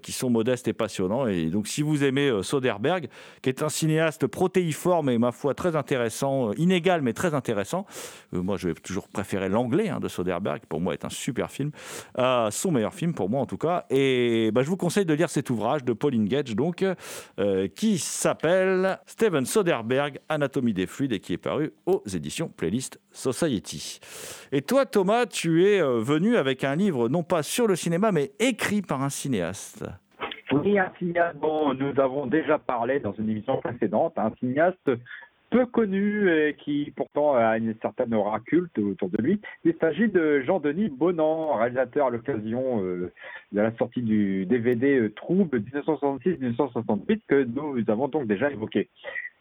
[0.00, 1.26] qui sont modestes et passionnants.
[1.26, 3.08] Et donc, si vous aimez Soderbergh,
[3.42, 7.84] qui est un cinéaste protéiforme et ma foi très intéressant, inégal mais très intéressant,
[8.32, 10.62] moi je vais toujours préférer l'anglais hein, de Soderbergh.
[10.66, 11.70] Pour moi, est un super film,
[12.16, 13.84] son meilleur film pour moi en tout cas.
[13.90, 16.84] Et bah, je vous conseille de lire cet ouvrage de Pauline Gage, donc,
[17.76, 24.00] qui s'appelle Steven Soderbergh, Anatomie des fluides, et qui est paru aux éditions Playlist Society.
[24.52, 28.12] Et toi, Thomas, tu es euh, venu avec un livre non pas sur le cinéma,
[28.12, 29.84] mais écrit par un cinéaste.
[30.52, 34.90] Oui, un cinéaste dont nous avons déjà parlé dans une émission précédente, un cinéaste
[35.54, 39.40] peu connu et qui pourtant a une certaine aura culte autour de lui.
[39.64, 43.12] Il s'agit de Jean-Denis Bonan, réalisateur à l'occasion euh,
[43.52, 48.88] de la sortie du DVD euh, Trouble 1966-1968 que nous avons donc déjà évoqué.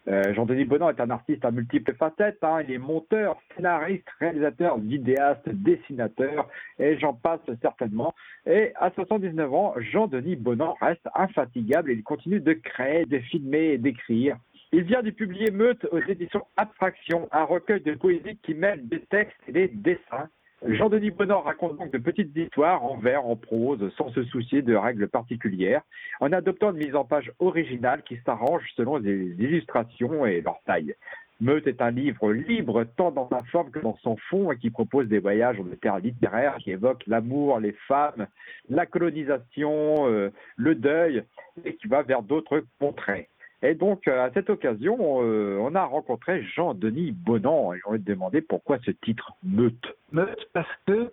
[0.07, 2.43] Euh, Jean-Denis Bonan est un artiste à multiples facettes.
[2.43, 2.61] Hein.
[2.67, 6.47] Il est monteur, scénariste, réalisateur, vidéaste, dessinateur,
[6.77, 8.13] et j'en passe certainement.
[8.45, 13.71] Et à 79 ans, Jean-Denis Bonan reste infatigable et il continue de créer, de filmer
[13.71, 14.37] et d'écrire.
[14.75, 19.01] Il vient de publier Meute aux éditions Abstraction, un recueil de poésie qui mêle des
[19.01, 20.29] textes et des dessins.
[20.65, 24.73] Jean-Denis Bonnard raconte donc de petites histoires en vers, en prose, sans se soucier de
[24.73, 25.83] règles particulières,
[26.21, 30.95] en adoptant une mise en page originale qui s'arrange selon les illustrations et leur taille.
[31.39, 34.71] Meute est un livre libre tant dans sa forme que dans son fond et qui
[34.71, 38.25] propose des voyages en terres littéraires qui évoquent l'amour, les femmes,
[38.69, 41.23] la colonisation, euh, le deuil
[41.63, 43.29] et qui va vers d'autres contrées.
[43.63, 47.99] Et donc, euh, à cette occasion, euh, on a rencontré Jean-Denis Bonan et on lui
[47.99, 49.95] a demandé pourquoi ce titre Meute.
[50.11, 51.09] Meute parce que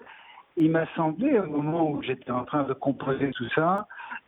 [0.57, 3.87] il m'a semblé, au moment où j'étais en train de composer tout ça,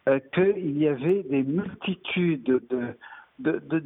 [0.08, 2.96] euh, qu'il y avait des multitudes de,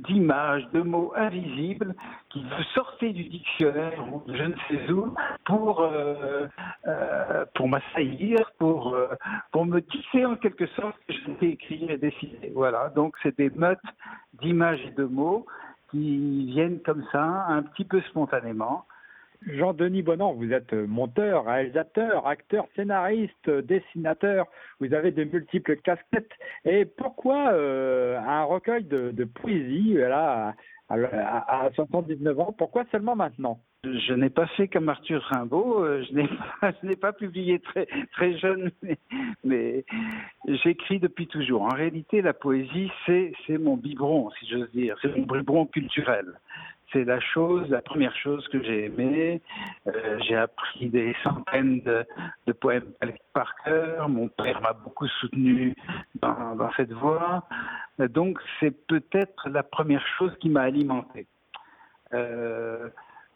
[0.09, 1.95] d'images, de, mots invisibles
[2.31, 5.15] qui sortaient du dictionnaire ou je ne sais où
[5.45, 6.47] pour, euh,
[6.87, 9.09] euh, pour m'assaillir, pour, euh,
[9.53, 12.53] pour me tisser en quelque sorte que je n'étais écrit et dessiné.
[12.55, 13.79] Voilà, donc c'est des meutes
[14.41, 15.47] d'images et de mots
[15.91, 18.85] qui viennent comme ça, un petit peu spontanément.
[19.47, 24.47] Jean-Denis Bonan, vous êtes monteur, réalisateur, acteur, scénariste, dessinateur.
[24.81, 26.33] Vous avez de multiples casquettes.
[26.65, 30.55] Et pourquoi euh, un recueil de, poésie à,
[31.75, 33.61] 79 ans Pourquoi seulement maintenant?
[33.85, 38.99] Je n'ai pas fait comme Arthur Rimbaud, euh, je n'ai pas, publié très, jeune, mais,
[39.45, 39.85] mais
[40.65, 41.63] j'écris depuis toujours.
[41.63, 46.27] En réalité, la poésie, c'est, c'est mon biberon, si j'ose dire, c'est mon biberon culturel
[46.97, 49.43] c'est la chose, la première chose que j'ai aimée.
[49.87, 52.91] Euh, j'ai appris des centaines de, poèmes
[53.35, 54.09] par cœur.
[54.09, 55.75] Mon père m'a beaucoup soutenu
[56.23, 57.45] dans, cette voie.
[57.99, 61.27] Donc c'est peut-être la première chose qui m'a alimenté.
[62.15, 62.89] Euh,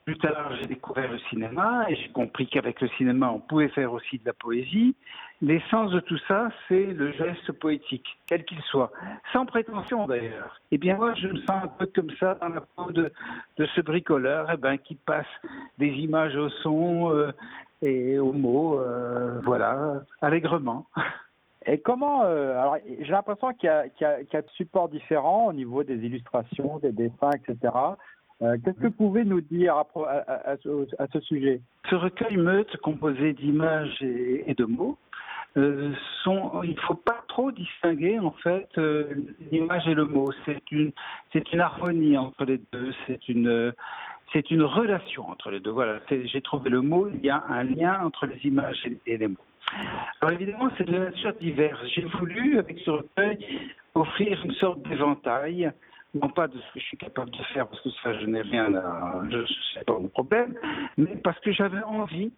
[0.04, 3.92] plus tard, j'ai découvert le cinéma et j'ai compris qu'avec le cinéma, on pouvait faire
[3.92, 4.94] aussi de la poésie.
[5.42, 8.90] L'essence de tout ça, c'est le geste poétique, quel qu'il soit,
[9.32, 10.60] sans prétention d'ailleurs.
[10.70, 13.10] Eh bien moi, je me sens un peu comme ça dans la peau de,
[13.58, 15.26] ce bricoleur eh ben, qui passe
[15.78, 17.32] des images au son euh,
[17.82, 20.86] et aux mots, euh, voilà, allègrement.
[21.66, 25.84] Et comment euh, Alors, j'ai l'impression qu'il y, y, a de supports différents au niveau
[25.84, 27.72] des illustrations, des dessins, etc.
[28.42, 31.60] Euh, qu'est-ce que vous pouvez nous dire à, ce, sujet?
[31.90, 34.96] Ce recueil meute, composé d'images et, de mots,
[35.56, 35.92] euh,
[36.64, 39.04] il ne faut pas trop distinguer en fait euh,
[39.50, 40.30] l'image et le mot.
[40.46, 40.92] C'est une,
[41.32, 42.92] c'est une harmonie entre les deux.
[43.06, 43.74] C'est une,
[44.32, 45.72] c'est une relation entre les deux.
[45.72, 47.08] Voilà, j'ai trouvé le mot.
[47.12, 49.36] Il y a un lien entre les images et, les mots.
[50.20, 51.80] Alors évidemment, c'est de nature diverse.
[51.94, 53.38] J'ai voulu, avec ce recueil,
[53.94, 55.72] offrir une sorte d'éventail
[56.14, 58.42] non pas de ce que je suis capable de faire, parce que ça, je n'ai
[58.42, 59.22] rien à.
[59.30, 60.54] Je sais pas mon problème,
[60.96, 62.32] mais parce que j'avais envie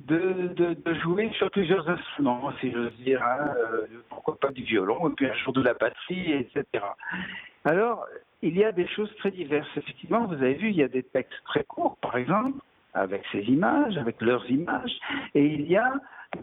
[0.00, 3.22] de, de, jouer sur plusieurs instruments, si j'ose dire.
[3.22, 6.84] Hein, euh, pourquoi pas du violon, et puis un jour de la batterie, etc.
[7.64, 8.06] Alors,
[8.42, 9.68] il y a des choses très diverses.
[9.76, 12.58] Effectivement, vous avez vu, il y a des textes très courts, par exemple,
[12.94, 14.98] avec ces images, avec leurs images,
[15.34, 15.92] et il y a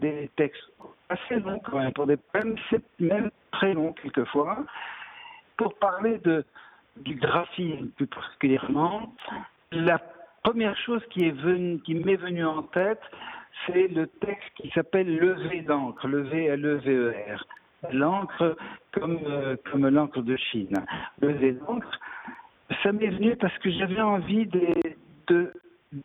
[0.00, 0.62] des textes
[1.08, 4.64] assez longs quand même, pour des poèmes, c'est même très long quelquefois.
[5.56, 6.44] Pour parler de,
[6.96, 9.14] du graphisme plus particulièrement,
[9.72, 10.00] la
[10.42, 13.00] première chose qui est qui m'est venue en tête,
[13.66, 17.44] c'est le texte qui s'appelle Levé d'encre, levé L-E-V-E-R.
[17.92, 18.56] L'encre
[18.98, 20.74] euh, comme l'encre de Chine.
[21.20, 22.00] Levé d'encre,
[22.82, 25.52] ça m'est venu parce que j'avais envie de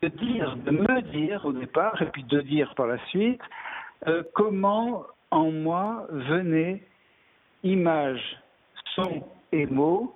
[0.08, 3.42] dire, de me dire au départ, et puis de dire par la suite,
[4.08, 6.84] euh, comment en moi venaient
[7.64, 8.38] images,
[8.96, 10.16] sons et mots,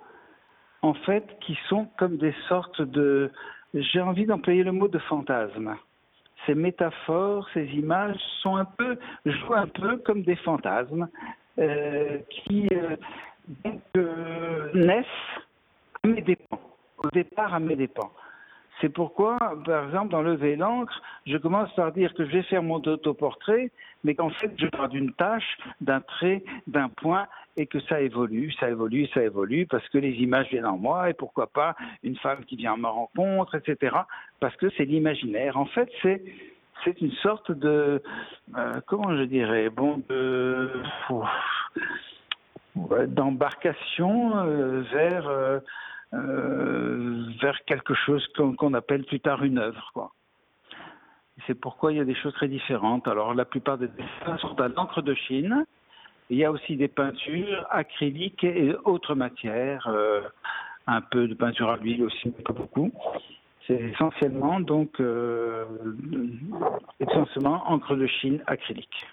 [0.84, 3.30] en fait, qui sont comme des sortes de,
[3.72, 5.76] j'ai envie d'employer le mot de fantasme.
[6.44, 11.08] Ces métaphores, ces images sont un peu, jouent un peu comme des fantasmes
[11.58, 12.96] euh, qui euh,
[13.96, 15.06] euh, naissent
[16.02, 16.60] à mes dépens,
[17.02, 18.12] au départ à mes dépens.
[18.80, 22.62] C'est pourquoi, par exemple, dans Lever l'encre, je commence par dire que je vais faire
[22.62, 23.70] mon autoportrait,
[24.02, 28.52] mais qu'en fait, je pars d'une tâche, d'un trait, d'un point, et que ça évolue,
[28.58, 32.16] ça évolue, ça évolue, parce que les images viennent en moi, et pourquoi pas une
[32.16, 33.96] femme qui vient à ma rencontre, etc.
[34.40, 35.56] Parce que c'est l'imaginaire.
[35.56, 36.22] En fait, c'est
[36.84, 38.02] c'est une sorte de
[38.56, 40.70] euh, comment je dirais bon de
[43.06, 45.60] d'embarcation euh, vers euh,
[46.14, 50.12] euh, vers quelque chose qu'on appelle plus tard une œuvre.
[51.46, 53.08] C'est pourquoi il y a des choses très différentes.
[53.08, 55.66] Alors la plupart des dessins sont à l'encre de Chine.
[56.30, 60.22] Il y a aussi des peintures acryliques et autres matières, euh,
[60.86, 62.92] un peu de peinture à l'huile aussi, mais pas beaucoup.
[63.66, 65.64] C'est essentiellement donc euh,
[67.00, 69.06] essentiellement encre de Chine acrylique.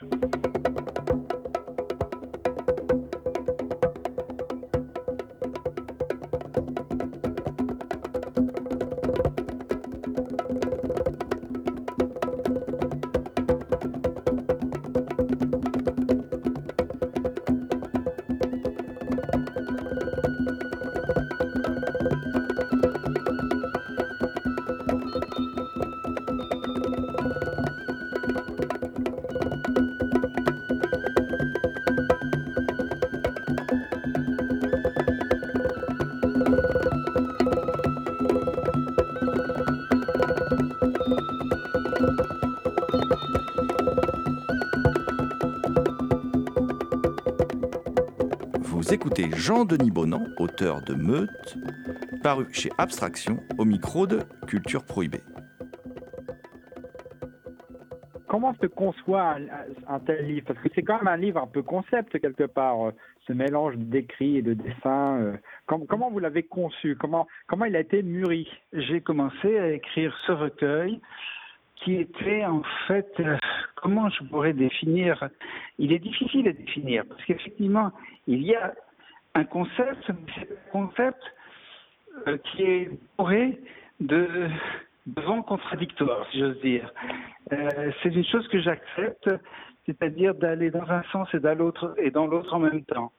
[49.20, 51.58] Jean-Denis Bonan, auteur de Meute,
[52.24, 55.22] paru chez Abstraction au micro de Culture Prohibée.
[58.28, 60.48] Comment se conçoit un, un tel livre?
[60.48, 62.92] Parce que c'est quand même un livre un peu concept quelque part, euh,
[63.28, 65.20] ce mélange d'écrits et de dessins.
[65.20, 65.34] euh.
[65.68, 66.96] Com- comment vous l'avez conçu?
[66.96, 68.48] Comment, comment il a été mûri?
[68.72, 71.02] J'ai commencé à écrire ce recueil
[71.76, 73.38] qui était en fait, euh,
[73.76, 75.30] comment je pourrais définir?
[75.78, 77.92] Il est difficile à définir parce qu'effectivement,
[78.28, 78.74] il y a
[79.36, 81.22] un concept, mais c'est un concept
[82.28, 83.60] euh, qui est bourré
[84.00, 84.50] de,
[85.08, 86.92] de vents contradictoires, si j'ose dire.
[87.54, 89.30] Euh, c'est une chose que j'accepte,
[89.86, 93.12] c'est-à-dire d'aller dans un sens et dans l'autre et dans l'autre en même temps.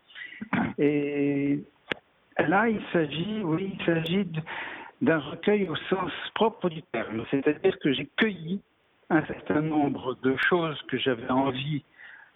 [0.78, 1.62] Et
[2.38, 4.26] là, il s'agit, oui, il s'agit
[5.00, 8.60] d'un recueil au sens propre du terme, c'est-à-dire que j'ai cueilli
[9.10, 11.82] un certain nombre de choses que j'avais envie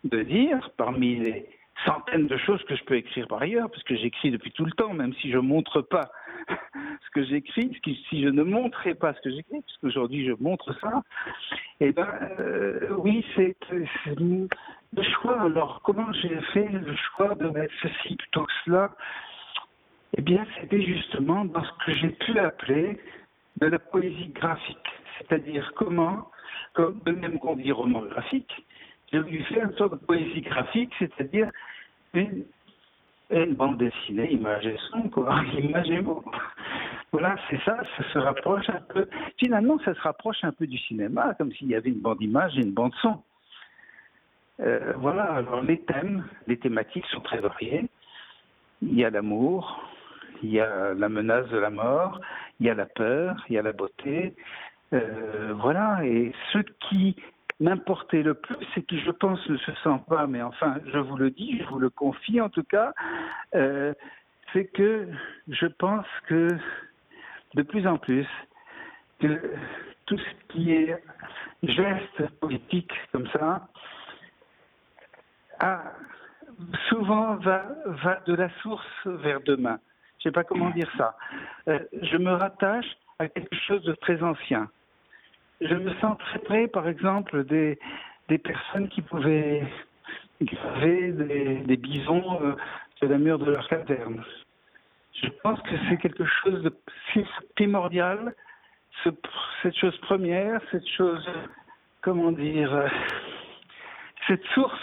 [0.05, 1.47] de dire, parmi les
[1.85, 4.73] centaines de choses que je peux écrire par ailleurs, parce que j'écris depuis tout le
[4.73, 6.11] temps, même si je montre pas
[6.49, 10.73] ce que j'écris, si je ne montrais pas ce que j'écris, puisque aujourd'hui je montre
[10.81, 11.03] ça,
[11.81, 12.09] eh ben
[12.41, 13.57] euh, oui, c'est
[14.05, 14.49] c'est le
[15.21, 15.41] choix.
[15.43, 18.91] Alors comment j'ai fait le choix de mettre ceci plutôt que cela?
[20.17, 22.99] Eh bien, c'était justement dans ce que j'ai pu appeler
[23.59, 26.31] de la poésie graphique, c'est-à-dire comment,
[26.73, 28.53] comme de même qu'on dit roman graphique,
[29.13, 31.51] j'ai voulu faire une sorte de poésie graphique, c'est-à-dire
[32.15, 32.45] une,
[33.55, 36.25] bande dessinée, image et son, quoi, image et mots.
[37.13, 39.09] Voilà, c'est ça, ça se rapproche un peu.
[39.39, 42.57] Finalement, ça se rapproche un peu du cinéma, comme s'il y avait une bande image
[42.59, 43.23] et une bande son.
[44.61, 47.85] Euh, voilà, alors les thèmes, les thématiques sont très variées.
[48.83, 49.83] Il y a l'amour,
[50.43, 52.21] il y a la menace de la mort,
[52.61, 54.35] il y a la peur, il y a la beauté.
[54.93, 57.17] Euh, voilà, et ce qui
[57.61, 61.17] m'importait le plus, c'est qui, je pense, ne se sent pas, mais enfin, je vous
[61.17, 62.93] le dis, je vous le confie en tout cas,
[63.55, 63.95] euh,
[64.53, 65.09] c'est que
[65.49, 66.49] je pense que
[67.55, 68.27] de plus en plus,
[69.21, 69.41] que
[70.05, 71.03] tout ce qui est
[71.63, 73.69] geste politique comme ça,
[76.89, 79.79] souvent va, va de la source vers demain.
[80.19, 81.17] Je ne sais pas comment dire ça.
[81.69, 82.87] Euh, je me rattache
[83.19, 84.69] à quelque chose de très ancien.
[85.61, 87.79] Je me sens très près, par exemple, des,
[88.29, 89.63] des personnes qui pouvaient
[90.43, 92.55] graver des, bisons euh,
[92.97, 94.23] sur la mur de leur caverne.
[95.15, 96.75] Je pense que c'est quelque chose de
[97.55, 98.35] primordial,
[99.03, 99.09] ce-
[99.63, 101.27] cette chose première, cette chose,
[102.03, 102.89] comment dire, euh,
[104.27, 104.79] cette source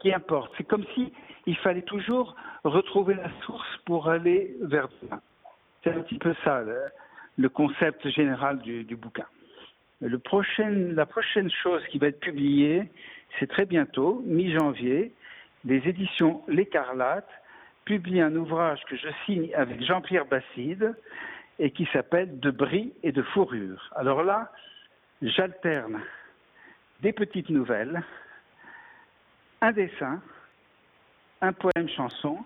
[0.00, 0.52] qui importe.
[0.58, 1.12] C'est comme si
[1.46, 5.22] il fallait toujours retrouver la source pour aller vers demain.
[5.82, 6.62] C'est un petit peu ça.
[6.62, 9.24] le- concept général du bouquin.
[10.00, 12.90] La prochaine chose qui va être publiée,
[13.38, 15.12] c'est très bientôt, mi-janvier,
[15.64, 17.28] les éditions L'Écarlate
[17.84, 20.94] publient un ouvrage que je signe avec Jean-Pierre Basside
[21.58, 23.90] et qui s'appelle De bris et de fourrure.
[23.94, 24.50] Alors là,
[25.20, 26.00] j'alterne
[27.02, 28.02] des petites nouvelles,
[29.60, 30.22] un dessin,
[31.42, 32.38] un poème chanson,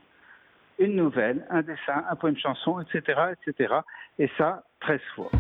[0.81, 3.75] une nouvelle, un dessin, un poème chanson, etc., etc.
[4.19, 5.31] Et ça, 13 fois.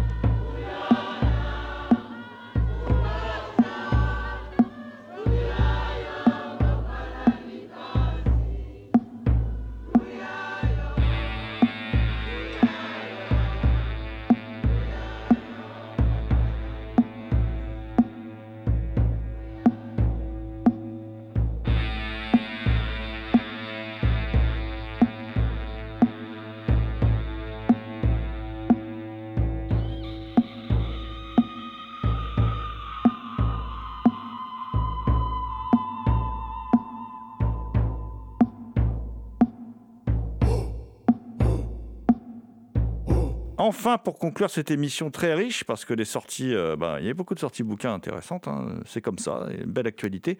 [43.66, 47.08] Enfin, pour conclure cette émission très riche, parce que les sorties, euh, bah, il y
[47.08, 50.36] a beaucoup de sorties bouquins intéressantes, hein, c'est comme ça, une belle actualité.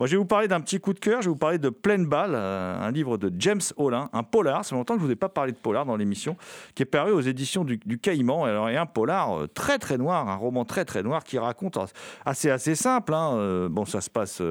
[0.00, 1.68] Moi, je vais vous parler d'un petit coup de cœur, je vais vous parler de
[1.68, 5.06] Pleine Balle, euh, un livre de James Olin, un polar, c'est longtemps que je ne
[5.06, 6.36] vous ai pas parlé de polar dans l'émission,
[6.74, 8.44] qui est paru aux éditions du, Caïman.
[8.44, 11.78] Alors, a un polar euh, très très noir, un roman très très noir qui raconte,
[12.26, 14.42] assez assez simple, hein, bon, ça se passe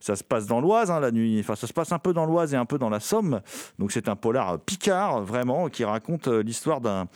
[0.00, 1.38] ça se passe dans l'Oise, hein, la nuit.
[1.40, 3.40] Enfin, ça se passe un peu dans l'Oise et un peu dans la Somme.
[3.78, 7.06] Donc, c'est un polar picard, vraiment, qui raconte l'histoire d'un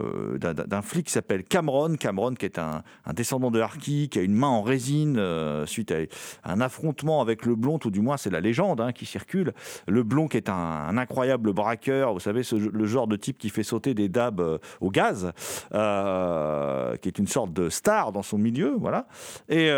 [0.00, 1.96] euh, d'un flic qui s'appelle Cameron.
[1.96, 2.82] Cameron, qui est un,
[3.14, 7.44] descendant de Harky, qui a une main en résine euh, suite à un affrontement avec
[7.44, 9.52] le blond, tout du moins, c'est la légende hein, qui circule.
[9.86, 13.62] Le blond, qui est un, incroyable braqueur, vous savez, le genre de type qui fait
[13.62, 15.32] sauter des dabs euh, au gaz,
[15.70, 19.06] qui est une sorte de star dans son milieu, voilà.
[19.48, 19.68] Et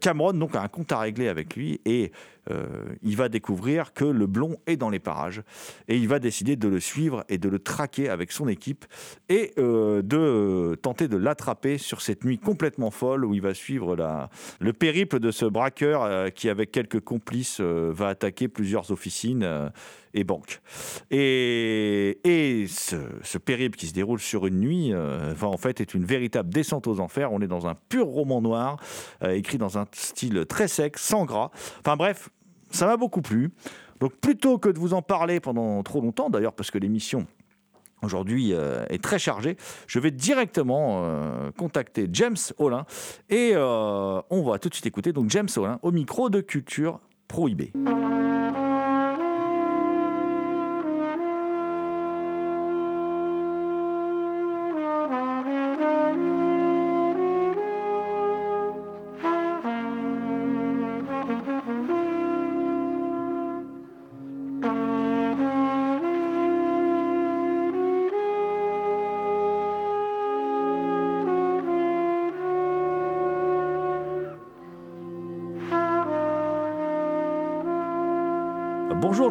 [0.00, 2.12] Cameron, donc, a un compte à régler avec lui et
[3.02, 5.42] il va découvrir que le blond est dans les parages
[5.88, 8.84] et il va décider de le suivre et de le traquer avec son équipe
[9.28, 13.96] et euh, de tenter de l'attraper sur cette nuit complètement folle où il va suivre
[13.96, 14.30] la,
[14.60, 19.70] le périple de ce braqueur euh, qui, avec quelques complices, va attaquer plusieurs officines
[20.14, 20.60] et banques.
[21.10, 26.04] Et, et ce, périple qui se déroule sur une nuit va en fait être une
[26.04, 27.32] véritable descente aux enfers.
[27.32, 28.78] On est dans un pur roman noir,
[29.28, 31.50] écrit dans un style très sec, sans gras.
[31.80, 32.30] Enfin bref,
[32.70, 33.50] ça m'a beaucoup plu.
[34.00, 37.26] Donc plutôt que de vous en parler pendant trop longtemps, d'ailleurs parce que l'émission
[38.02, 39.56] aujourd'hui euh, est très chargée,
[39.86, 42.84] je vais directement euh, contacter James Olin
[43.30, 47.00] et euh, on va tout de suite écouter donc James Olin au micro de Culture
[47.26, 47.72] Prohibée.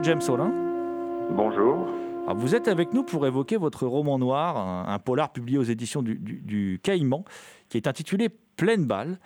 [0.05, 0.51] James Solin.
[1.31, 1.87] Bonjour.
[2.35, 6.79] vous êtes avec nous pour évoquer votre roman noir, un, polar publié aux éditions du,
[6.83, 7.25] Caïman,
[7.69, 9.17] qui est intitulé Pleine balle.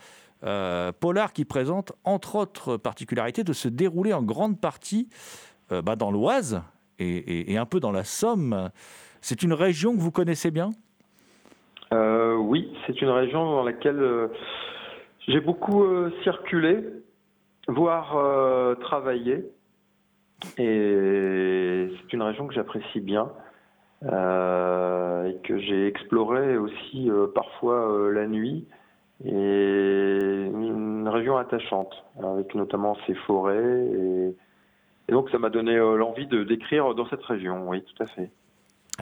[0.46, 5.10] Euh, polar qui présente entre autres particularités de se dérouler en grande partie
[5.74, 6.64] euh, bah, dans l'Oise
[6.98, 8.70] et, un peu dans la Somme.
[9.20, 10.70] C'est une région que vous connaissez bien?
[11.92, 14.30] Euh, Oui, c'est une région dans laquelle
[15.28, 15.84] j'ai beaucoup
[16.24, 16.80] circulé,
[17.68, 19.44] voire travaillé.
[20.58, 23.32] Et c'est une région que j'apprécie bien
[24.06, 28.66] euh, et que j'ai explorée aussi euh, parfois euh, la nuit.
[29.26, 33.90] Et une région attachante, avec notamment ses forêts.
[35.10, 38.32] Et, donc ça m'a donné l'envie de d'écrire dans cette région, oui, tout à fait.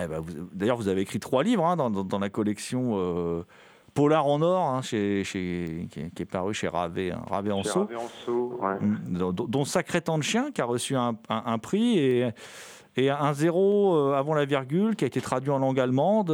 [0.02, 0.24] Eh ben,
[0.54, 3.44] d'ailleurs, vous avez écrit trois livres hein, dans, dans, la collection
[3.98, 7.90] Polar en or, hein, chez, chez, qui, est, paru chez Ravé, hein, Ravé en Sceaux,
[8.28, 12.28] mm, dont, Sacré Temps de Chien, qui a reçu un, un, prix, et,
[12.96, 16.32] et un zéro euh, avant la virgule, qui a été traduit en langue allemande.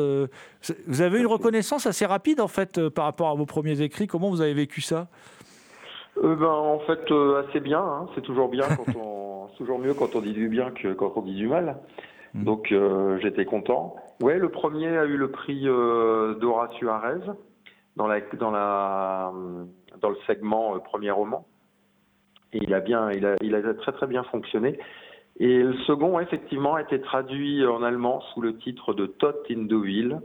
[0.87, 4.07] Vous avez une reconnaissance assez rapide, en fait, euh, par rapport à vos premiers écrits.
[4.07, 5.07] Comment vous avez vécu ça?
[6.21, 6.99] Euh, ben, En fait,
[7.47, 7.79] assez bien.
[7.79, 8.07] Hein.
[8.13, 9.47] C'est toujours bien quand on...
[9.57, 11.77] toujours mieux quand on dit du bien que quand on dit du mal.
[12.33, 12.43] Mm.
[12.43, 12.73] Donc,
[13.21, 13.95] j'étais content.
[14.21, 17.21] Ouais, le premier a eu le prix d'Horacio Arez
[17.97, 18.21] dans, le
[20.27, 21.45] segment euh, premier roman.
[22.53, 22.81] Il a,
[23.73, 24.79] très très bien fonctionné.
[25.39, 29.63] Et le second, effectivement, a été traduit en allemand sous le titre de Tot in
[29.63, 30.19] Deauville.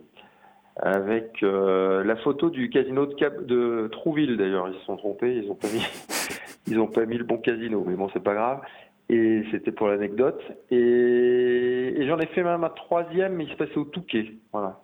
[0.77, 4.69] avec euh, la photo du casino de, Trouville d'ailleurs.
[4.69, 5.83] Ils se sont trompés, ils ont pas mis,
[6.66, 8.61] ils ont pas mis le bon casino, mais bon, c'est pas grave.
[9.09, 10.43] Et c'était pour l'anecdote.
[10.71, 14.35] Et, et j'en ai fait même un troisième, mais il se passait au Touquet.
[14.53, 14.81] Voilà.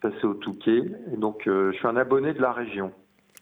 [0.00, 0.82] Passait au Touquet.
[1.12, 2.92] Et donc, euh, je suis un abonné de la région.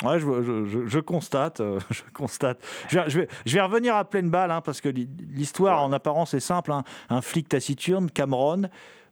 [0.05, 2.59] Ouais, je, je- je- je constate, euh, je constate.
[2.89, 5.83] Je vais, je vais- je vais revenir à pleine balle, hein, parce que l'hi- l'histoire
[5.83, 6.73] en apparence est simple.
[6.73, 6.83] hein.
[7.09, 8.65] Un flic taciturne, Cameron,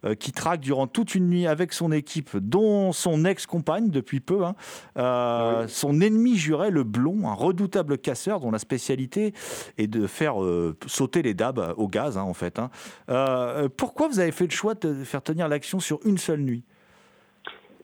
[0.04, 4.44] euh, qui traque durant toute une nuit avec son équipe, dont son ex-compagne depuis peu,
[4.44, 4.54] hein,
[4.98, 9.32] euh, son ennemi juré, le blond, un redoutable casseur dont la spécialité
[9.78, 12.60] est de faire euh, sauter les dabs au gaz, en fait.
[13.08, 16.64] Euh, pourquoi vous avez fait le choix de faire tenir l'action sur une seule nuit?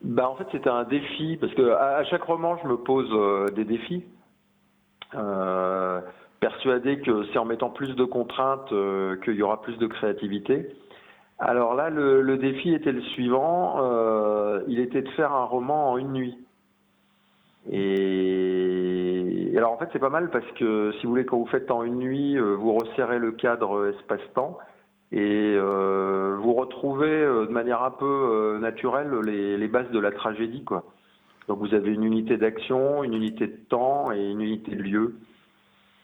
[0.02, 3.48] Bah, en fait, c'était un défi, parce que à, chaque roman, je me pose euh,
[3.48, 4.04] des défis.
[5.14, 6.00] Euh,
[6.40, 10.74] persuadé que c'est en mettant plus de contraintes euh, qu'il y aura plus de créativité.
[11.38, 15.92] Alors là, le, le défi était le suivant, euh, il était de faire un roman
[15.92, 16.38] en une nuit.
[17.70, 21.70] Et alors en fait c'est pas mal parce que si vous voulez quand vous faites
[21.70, 24.58] en une nuit, euh, vous resserrez le cadre espace-temps
[25.12, 29.98] et euh, vous retrouvez euh, de manière un peu euh, naturelle les, les bases de
[29.98, 30.84] la tragédie quoi.
[31.48, 35.16] Donc vous avez une unité d'action, une unité de temps et une unité de lieu.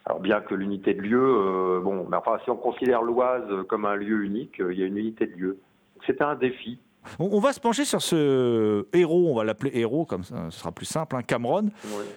[0.04, 3.94] Alors bien que l'unité de lieu, bon, mais enfin si on considère l'Oise comme un
[3.94, 5.58] lieu unique, il y a une unité de lieu.
[6.04, 6.78] C'était un défi.
[7.18, 10.58] On, on va se pencher sur ce héros, on va l'appeler héros, comme ça, ce
[10.60, 11.70] sera plus simple, hein, Cameron,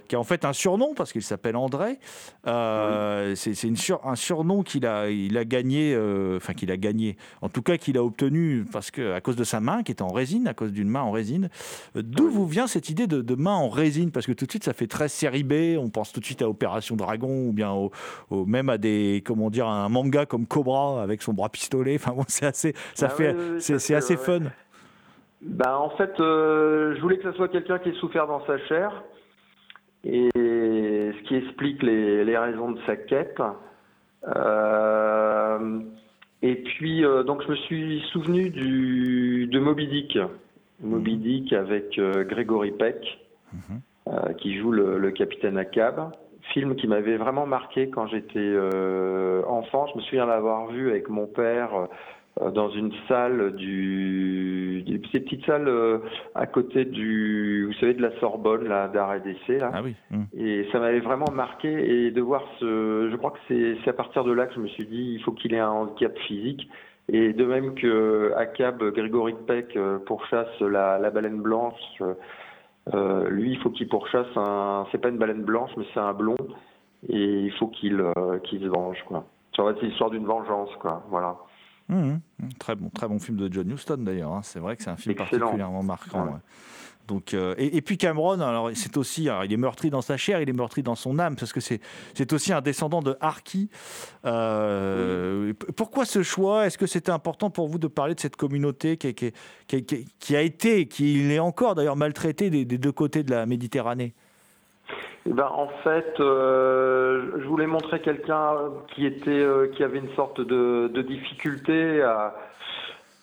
[0.08, 2.00] qui a en fait un surnom parce qu'il s'appelle André.
[2.48, 6.72] Euh, C'est c'est une sur- un surnom qu'il a, il a gagné, euh, enfin qu'il
[6.72, 9.84] a gagné, en tout cas qu'il a obtenu parce que à cause de sa main
[9.84, 11.50] qui était en résine, à cause d'une main en résine.
[11.96, 14.12] Euh, D'où vous vient cette idée de, de main en résine?
[14.12, 16.42] Parce que tout de suite ça fait très série B, on pense tout de suite
[16.42, 17.92] à Opération Dragon ou bien au,
[18.30, 21.96] au- même à des, comment dire, un manga comme Cobra avec son bras pistolet.
[21.96, 24.40] Enfin bon, c'est assez, ça Ah fait, c'est assez fun.
[25.42, 28.58] Ben, en fait, euh, je voulais que ce soit quelqu'un qui ait souffert dans sa
[28.66, 29.04] chair,
[30.04, 33.42] et ce qui explique les, les raisons de sa quête.
[34.28, 35.80] Euh,
[36.42, 40.18] et puis, euh, donc, je me suis souvenu du, de Moby Dick.
[40.82, 43.20] Moby Dick avec euh, Gregory Peck,
[44.08, 46.12] euh, qui joue le, le capitaine Ahab.
[46.54, 48.56] Film qui m'avait vraiment marqué quand j'étais
[49.46, 49.86] enfant.
[49.88, 51.70] Je me souviens l'avoir vu avec mon père
[52.42, 56.00] dans une salle du, du- ces petites salles euh,
[56.36, 59.72] à côté du, vous savez, de la Sorbonne, là, d'art et d'essai, là.
[59.74, 59.96] Ah oui.
[60.38, 61.70] Et ça m'avait vraiment marqué
[62.08, 64.60] et de voir ce, je crois que c'est c'est à partir de là que je
[64.60, 66.70] me suis dit, il faut qu'il ait un handicap physique.
[67.12, 72.14] Et de même que Akab, Grégory Peck euh, pourchasse la, la baleine blanche, euh,
[72.94, 76.14] euh, lui, il faut qu'il pourchasse un, c'est pas une baleine blanche, mais c'est un
[76.14, 76.38] blond.
[77.08, 79.24] Et il faut qu'il euh, qu'il se venge, quoi.
[79.56, 81.04] Ça va être l'histoire d'une vengeance, quoi.
[81.10, 81.36] Voilà.
[81.90, 82.20] Mhm.
[82.60, 84.32] Très bon, très bon film de John Huston d'ailleurs.
[84.34, 84.42] hein.
[84.44, 85.30] C'est vrai que c'est un film Excellent.
[85.40, 86.24] particulièrement marquant.
[86.26, 86.30] Ouais.
[86.32, 86.40] ouais.
[87.08, 90.16] Donc, euh, et, et puis Cameron, alors c'est aussi, alors, il est meurtri dans sa
[90.16, 91.82] chair, il est meurtri dans son âme, parce que c'est
[92.14, 93.68] c'est aussi un descendant de Harki.
[94.26, 96.68] Euh, p- Pourquoi ce choix?
[96.68, 99.32] Est-ce que c'était important pour vous de parler de cette communauté qui, qui-
[99.68, 103.32] qui- qui- qui a été, qui est encore d'ailleurs maltraitée des, des deux côtés de
[103.32, 104.14] la Méditerranée?
[105.26, 108.56] Eh ben, en fait, euh, je voulais montrer quelqu'un
[108.88, 112.34] qui était, euh, qui avait une sorte de, difficulté à,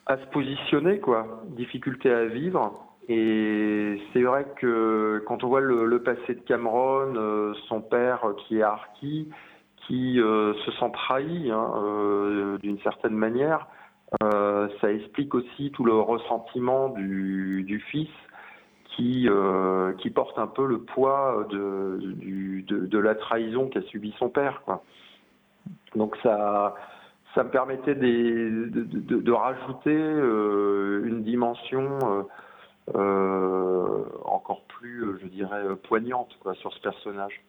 [0.08, 2.80] se positionner, quoi, difficulté à vivre.
[3.08, 8.58] Et c'est vrai que quand on voit le, passé de Cameron, euh, son père qui
[8.58, 9.28] est Harki,
[9.86, 13.68] qui se sent trahi hein, d'une certaine manière,
[14.20, 18.08] ça explique aussi tout le ressentiment du fils
[18.96, 24.62] qui, euh, qui porte un peu le poids de, la trahison qu'a subi son père.
[25.94, 26.74] Donc ça,
[27.34, 32.26] ça me permettait de, rajouter euh, une dimension
[32.94, 37.42] euh, encore plus, je dirais, poignante sur ce personnage.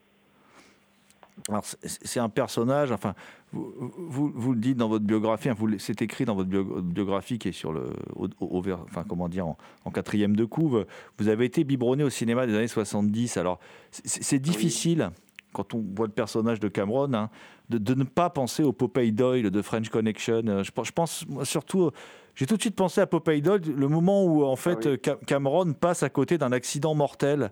[1.50, 3.14] Alors, c'est- un personnage, enfin,
[3.54, 3.72] vous,
[4.10, 7.50] vous, vous le dites dans votre biographie, hein, c'est écrit dans votre bio- biographie qui
[7.50, 10.86] est sur le, au, au- au- enfin, comment dire, en, en quatrième de couve.
[11.20, 13.38] Vous avez été biberonné au cinéma des années 70.
[13.38, 13.60] Alors,
[13.92, 15.12] c'est- c'est difficile,
[15.54, 17.30] quand on voit le personnage de Cameron, hein,
[17.70, 20.42] de, de ne pas penser au Popeye Doyle de French Connection.
[20.48, 21.92] Euh, Je, pense- je pense moi, surtout,
[22.36, 25.74] j'ai tout de suite pensé à Popeye Doyle, le moment où, en fait, Ca- Cameron
[25.74, 27.52] passe à côté d'un accident mortel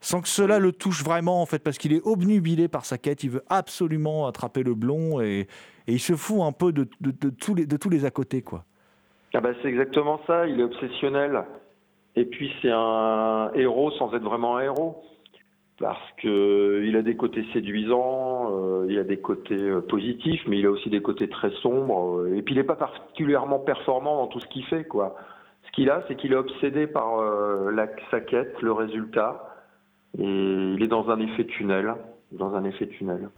[0.00, 3.24] sans que cela le touche vraiment en fait parce qu'il est obnubilé par sa quête,
[3.24, 5.46] il veut absolument attraper le blond et,
[5.88, 6.84] il se fout un peu de,
[7.30, 8.64] tous, les, à côté quoi.
[9.34, 11.44] Ah bah, c'est exactement ça, il est obsessionnel.
[12.16, 15.04] Et puis c'est un héros sans être vraiment un héros.
[15.78, 20.58] Parce que il a des côtés séduisants, euh, il a des côtés euh, positifs, mais
[20.58, 22.20] il a aussi des côtés très sombres.
[22.20, 25.16] euh, et puis il n'est pas particulièrement performant dans tout ce qu'il fait, quoi.
[25.66, 27.20] Ce qu'il a, c'est qu'il est obsédé par
[28.10, 29.45] sa quête, le résultat,
[30.18, 31.94] et il est dans un effet tunnel,
[32.32, 33.28] dans un effet tunnel.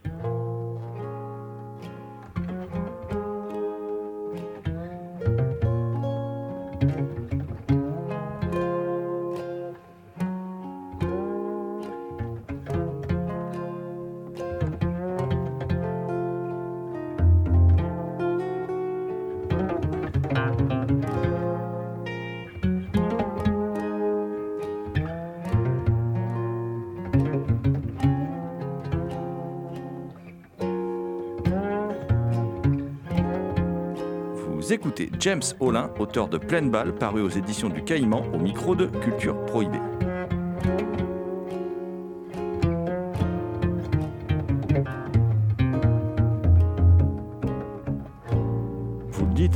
[34.73, 38.87] Écoutez James Olin, auteur de Pleine Balle, paru aux éditions du Caïman, au micro de
[38.87, 39.81] Culture Prohibée.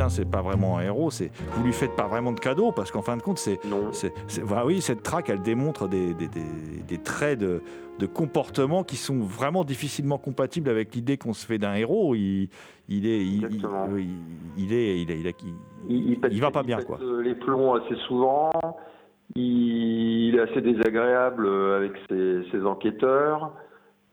[0.09, 3.03] C'est pas vraiment un héros, c'est vous lui faites pas vraiment de cadeau parce qu'en
[3.03, 3.59] fin de compte, c'est,
[4.49, 7.63] bah oui, cette traque, elle démontre des, des- des- des traits de,
[7.99, 12.15] de comportement qui sont vraiment difficilement compatibles avec l'idée qu'on se fait d'un héros.
[12.15, 12.49] Il,
[12.89, 14.09] il est, il, il- oui,
[14.59, 15.45] il est, il est, il, est-
[15.89, 16.99] il- il va pas bien, quoi.
[17.03, 18.51] euh, les plombs assez souvent.
[19.35, 23.53] Il, est assez désagréable euh, avec ses, ses enquêteurs.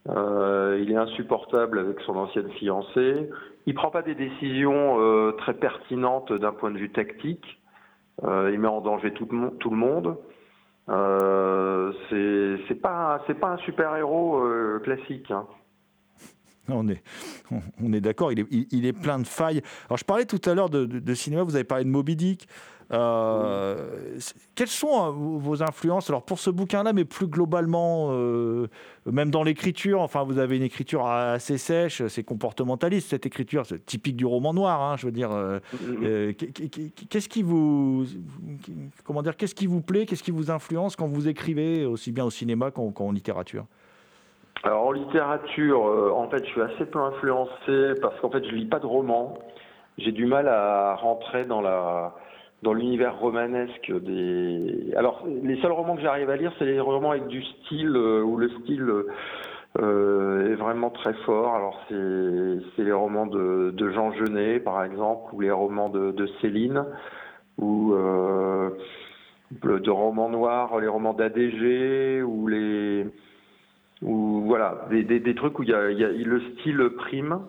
[0.09, 3.29] Euh, il est insupportable avec son ancienne fiancée.
[3.69, 7.61] Il prend pas des décisions euh, très pertinentes d'un point de vue tactique.
[8.23, 10.17] Euh, il met en danger tout, le monde.
[10.89, 14.41] Euh, c'est pas un super héros
[14.83, 15.29] classique.
[15.29, 15.45] hein.
[16.67, 18.39] On est, d'accord, il
[18.85, 19.61] est, plein de failles.
[19.87, 22.47] Alors, je parlais tout à l'heure de- de cinéma, vous avez parlé de Moby Dick.
[22.91, 24.17] Euh,
[24.55, 28.67] Quelles sont euh, vos influences Alors, pour ce bouquin-là, mais plus globalement, euh,
[29.05, 33.85] même dans l'écriture, enfin, vous avez une écriture assez sèche, c'est comportementaliste, cette écriture, c'est
[33.85, 35.29] typique du roman noir, hein, je veux dire.
[35.31, 35.59] euh,
[36.33, 38.05] qu'est- qu'est- Qu'est-ce qui vous.
[39.03, 42.25] Comment dire Qu'est-ce qui vous plaît Qu'est-ce qui vous influence quand vous écrivez, aussi bien
[42.25, 43.65] au cinéma qu'en littérature?
[44.63, 45.81] Alors en littérature,
[46.15, 49.37] en fait, je suis assez peu influencé parce qu'en fait, je lis pas de romans.
[49.97, 52.13] J'ai du mal à rentrer dans la
[52.61, 54.93] dans l'univers romanesque des.
[54.95, 58.21] Alors, les seuls romans que j'arrive à lire, c'est les romans avec du style euh,
[58.21, 58.91] où le style
[59.79, 61.55] euh, est vraiment très fort.
[61.55, 66.85] Alors, c'est les romans de, Jean Genet, par exemple, ou les romans de, Céline,
[67.57, 68.69] ou euh,
[69.51, 73.07] de romans noirs, les romans d'ADG, ou les
[74.01, 77.41] ou voilà, des, des, trucs où il y a, le style prime,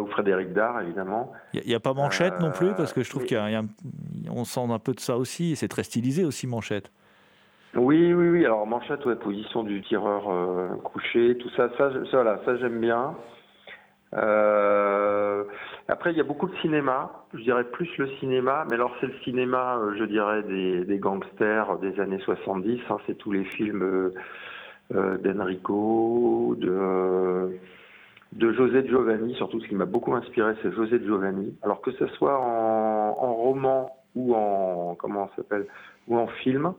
[0.00, 1.32] ou Frédéric Dard évidemment.
[1.54, 3.52] Il n'y a, pas Manchette non plus, parce que je trouve qu'il y a, il
[3.52, 3.66] y a un-
[4.30, 6.90] on sent un peu de ça aussi, et c'est très stylisé aussi Manchette.
[7.74, 8.44] Oui, oui, oui.
[8.44, 12.80] Alors manchette, ouais, position du tireur euh, couché, tout ça, ça, ça, voilà, ça j'aime
[12.80, 13.14] bien.
[14.14, 15.44] Euh,
[15.88, 17.24] après, il y a beaucoup de cinéma.
[17.34, 20.98] Je dirais plus le cinéma, mais alors c'est le cinéma, euh, je dirais des, des
[20.98, 22.80] gangsters des années 70.
[22.88, 24.14] hein, c'est tous les films euh,
[24.94, 27.58] euh, d'Enrico, de
[28.36, 29.34] de José Giovanni.
[29.34, 31.56] Surtout, ce qui m'a beaucoup inspiré, c'est José Giovanni.
[31.62, 35.66] Alors que ce soit en, en roman ou en comment s'appelle
[36.06, 36.74] ou en film.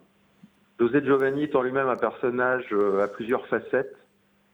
[0.80, 3.96] José Giovanni étant lui-même un personnage euh, à plusieurs facettes,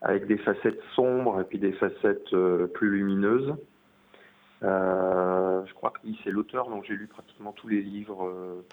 [0.02, 3.54] avec des facettes sombres et puis des facettes euh, plus lumineuses.
[4.64, 8.64] Euh, je crois que c'est l'auteur, donc j'ai lu pratiquement tous les livres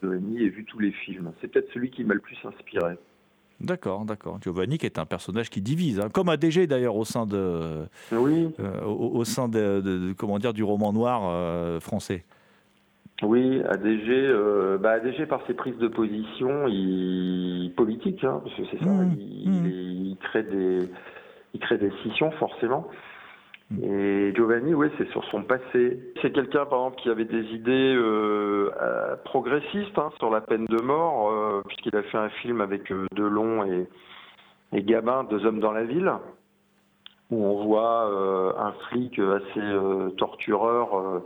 [0.00, 1.32] de Giovanni et vu tous les films.
[1.40, 2.96] C'est peut-être celui qui m'a le plus inspiré.
[3.60, 4.38] D'accord, d'accord.
[4.40, 8.48] Giovanni qui est un personnage qui divise, hein, comme ADG d'ailleurs au sein de, oui.
[8.58, 12.24] euh, au, au sein de, de- de- comment dire du roman noir euh, français.
[13.22, 18.62] Oui, ADG, euh, bah ADG par ses prises de position, il politique, hein, parce que
[18.70, 20.88] c'est ça, il, il- il crée des,
[21.52, 22.86] il crée des scissions forcément.
[23.78, 26.00] Et Giovanni, oui, c'est sur son passé.
[26.20, 30.66] C'est quelqu'un, par exemple, qui avait des idées euh, euh, progressistes hein, sur la peine
[30.66, 33.86] de mort, euh, puisqu'il a fait un film avec euh, Delon et,
[34.82, 36.12] Gabin, Deux hommes dans la ville,
[37.30, 41.22] où on voit euh, un flic assez tortureur,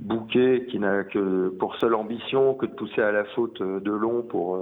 [0.00, 4.58] bouquet, qui n'a que pour seule ambition que de pousser à la faute Delon pour.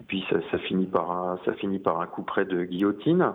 [0.00, 3.32] et puis ça, ça finit par un, ça finit par un coup près de guillotine.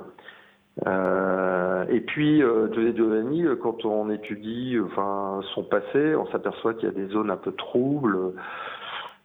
[0.86, 6.86] Euh, et puis, euh, Giovanni, euh, quand on étudie enfin, son passé, on s'aperçoit qu'il
[6.88, 8.34] y a des zones un peu troubles.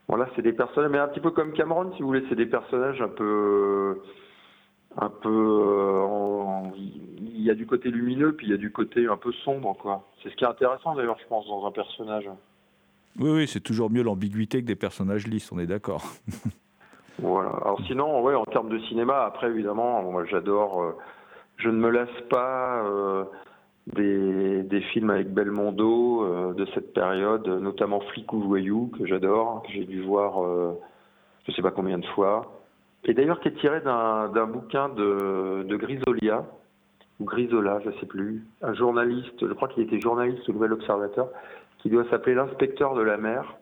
[0.09, 2.46] Voilà, c'est des personnages, mais un petit peu comme Cameron, si vous voulez, c'est des
[2.46, 4.00] personnages un peu,
[4.96, 8.72] un peu, euh, en- il y a du côté lumineux, puis il y a du
[8.72, 10.05] côté un peu sombre, quoi.
[10.22, 12.28] C'est ce qui est intéressant d'ailleurs, je pense, dans un personnage.
[13.18, 16.03] Oui, oui, c'est toujours mieux l'ambiguïté que des personnages lisses, on est d'accord.
[17.18, 17.50] Voilà.
[17.50, 20.82] Alors sinon, ouais, en termes de cinéma, après évidemment, moi j'adore.
[20.82, 20.92] euh,
[21.59, 23.24] je ne me lasse pas euh,
[23.94, 29.72] des, films avec Belmondo euh, de cette période, notamment Flic ou Voyou, que j'adore, que
[29.72, 30.78] j'ai dû voir euh,
[31.46, 32.61] je sais pas combien de fois.
[33.05, 36.46] Et d'ailleurs qui est tiré d'un bouquin de, de Grisolia,
[37.20, 41.28] ou Grisola, je sais plus, un journaliste, je crois qu'il était journaliste au Nouvel Observateur,
[41.78, 43.57] qui doit s'appeler L'inspecteur de la mer,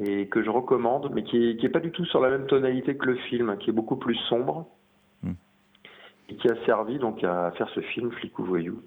[0.00, 2.46] et que je recommande, mais qui est, qui est pas du tout sur la même
[2.46, 4.66] tonalité que le film, qui est beaucoup plus sombre,
[6.28, 8.80] et qui a servi donc à faire ce film Flic ou Voyou.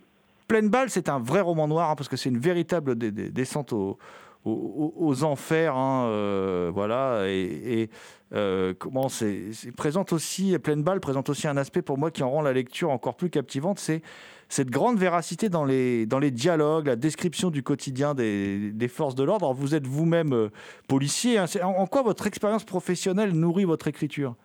[0.47, 3.97] Pleine balle, c'est un vrai roman noir, hein, parce que c'est une véritable descente au-
[4.45, 5.75] au- au- aux, enfers.
[5.75, 7.89] hein, euh, voilà, et,
[8.33, 12.29] euh, comment c'est présente aussi, Pleine balle présente aussi un aspect pour moi qui en
[12.31, 14.01] rend la lecture encore plus captivante, c'est
[14.49, 19.53] cette grande véracité dans les, dialogues, la description du quotidien des, forces de l'ordre.
[19.53, 20.49] Vous êtes vous-même euh,
[20.87, 21.37] policier.
[21.37, 24.35] hein, en quoi votre expérience professionnelle nourrit votre écriture?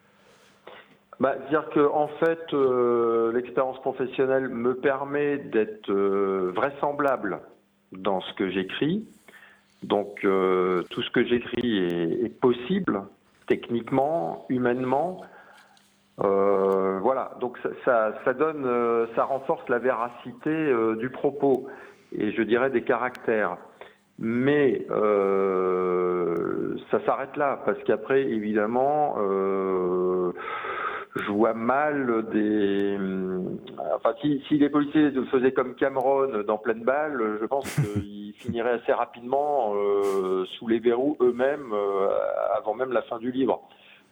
[1.21, 7.41] Bah, dire que en fait, euh, l'expérience professionnelle me permet d'être euh, vraisemblable
[7.93, 9.07] dans ce que j'écris.
[9.83, 13.03] Donc, euh, tout ce que j'écris est, possible
[13.47, 15.21] techniquement, humainement.
[16.17, 17.33] Voilà.
[17.41, 18.65] Donc, ça, ça, ça donne,
[19.17, 21.67] ça renforce la véracité du propos
[22.17, 23.57] et je dirais des caractères.
[24.19, 24.87] Mais
[26.91, 29.17] ça s'arrête là parce qu'après, évidemment.
[31.17, 32.97] Je vois mal des.
[33.95, 38.81] Enfin, si, si les policiers faisaient comme Cameron dans pleine balle, je pense qu'ils finiraient
[38.83, 42.09] assez rapidement euh, sous les verrous eux-mêmes euh,
[42.57, 43.61] avant même la fin du livre.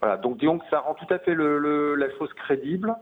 [0.00, 0.16] Voilà.
[0.18, 2.94] Donc, disons que ça rend tout à fait le, le- la chose crédible.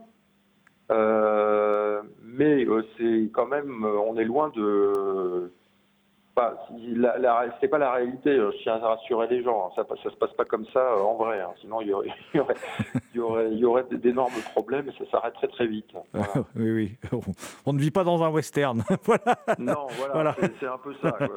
[0.91, 5.51] Euh, mais euh, c'est quand même, on est loin de.
[6.95, 8.29] La, la- c'est pas la réalité.
[8.31, 9.67] euh, Je tiens à rassurer les gens.
[9.67, 9.71] hein.
[9.75, 11.39] Ça, ça se passe pas comme ça euh, en vrai.
[11.41, 11.49] hein.
[11.61, 12.55] Sinon, il y aurait, il y aurait,
[13.13, 15.89] il y aurait, il y aurait d'énormes problèmes et ça s'arrêterait très vite.
[16.13, 16.27] Voilà.
[16.55, 16.97] Oui, oui.
[17.11, 17.19] On-
[17.67, 18.83] On ne vit pas dans un western.
[19.03, 19.37] voilà.
[19.57, 20.35] Non, voilà, Voilà.
[20.39, 21.11] c'est- c'est un peu ça.
[21.11, 21.27] quoi.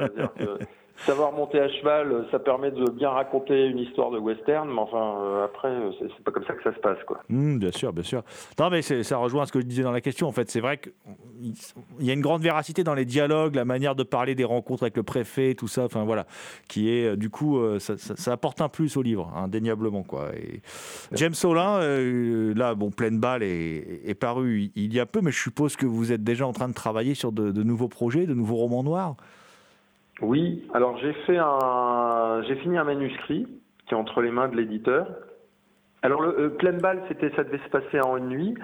[1.07, 5.17] Savoir monter à cheval, ça permet de bien raconter une histoire de western, mais enfin,
[5.21, 7.19] euh, après, euh, c'est pas comme ça que ça se passe, quoi.
[7.29, 8.23] Hmm, bien sûr, bien sûr.
[8.61, 10.29] Non, mais ça rejoint ce que je disais dans la question.
[10.29, 11.55] En fait, c'est vrai qu'il
[12.01, 14.97] y a une grande véracité dans les dialogues, la manière de parler des rencontres avec
[14.97, 15.85] le préfet, tout ça.
[15.85, 16.27] Enfin voilà,
[16.69, 20.31] qui est euh, du coup, euh, ça, apporte un plus au livre, indéniablement quoi.
[21.13, 21.81] James Solin,
[22.55, 26.13] là, bon, pleine balle est, paru il y a peu, mais je suppose que vous
[26.13, 29.17] êtes déjà en train de travailler sur de nouveaux projets, de nouveaux romans noirs.
[30.21, 33.47] Oui, alors j'ai fait un, j'ai fini un manuscrit
[33.87, 35.09] qui est entre les mains de l'éditeur.
[36.03, 38.55] Alors le euh, pleine balle, c'était, ça devait se passer en une nuit,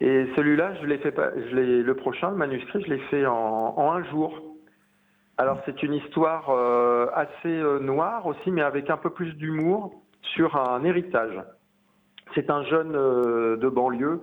[0.00, 3.92] et celui-là, je l'ai fait, pas, je l'ai, le prochain, manuscrit, je l'ai fait en,
[3.92, 4.40] un jour.
[5.38, 10.02] Alors c'est une histoire euh, assez euh, noire aussi, mais avec un peu plus d'humour
[10.34, 11.42] sur un héritage.
[12.34, 14.20] C'est un jeune de banlieue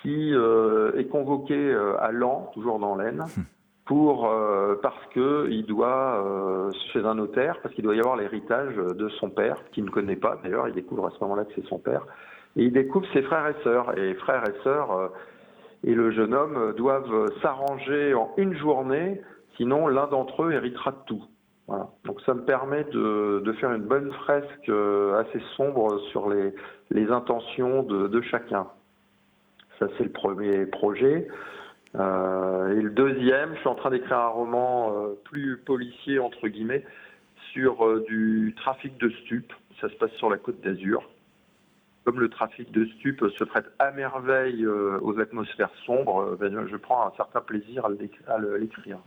[0.00, 3.24] qui est convoqué à Lens, toujours dans l'Aisne,
[4.00, 8.74] euh, parce que il doit euh, chez un notaire parce qu'il doit y avoir l'héritage
[8.74, 11.66] de son père qu'il ne connaît pas d'ailleurs il découvre à ce moment-là que c'est
[11.66, 12.06] son père
[12.56, 15.08] et il découvre ses frères et sœurs et frères et sœurs euh,
[15.84, 19.20] et le jeune homme doivent s'arranger en une journée
[19.56, 21.24] sinon l'un d'entre eux héritera de tout.
[22.04, 24.70] Donc ça me permet de, faire une bonne fresque
[25.18, 28.66] assez sombre sur les, intentions de chacun.
[29.78, 31.26] Ça c'est le premier projet
[31.94, 36.48] euh, et le deuxième, je suis en train d'écrire un roman euh, plus policier, entre
[36.48, 36.84] guillemets,
[37.52, 39.52] sur euh, du trafic de stupes.
[39.80, 41.08] Ça se passe sur la côte d'Azur.
[42.04, 47.06] Comme le trafic de stupes se prête à merveille aux atmosphères sombres, ben, je prends
[47.06, 47.86] un certain plaisir
[48.26, 48.98] à l'écrire.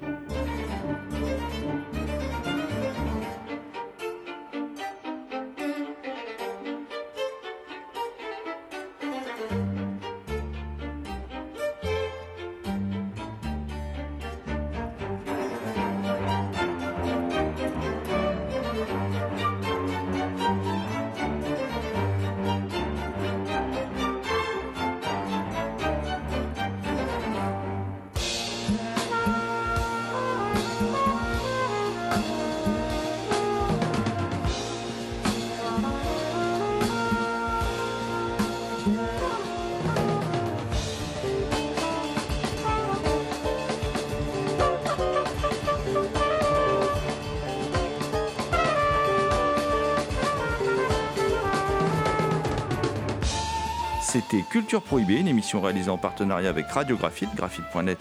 [54.15, 57.99] C'était Culture Prohibée, une émission réalisée en partenariat avec Radiographite, graphite.net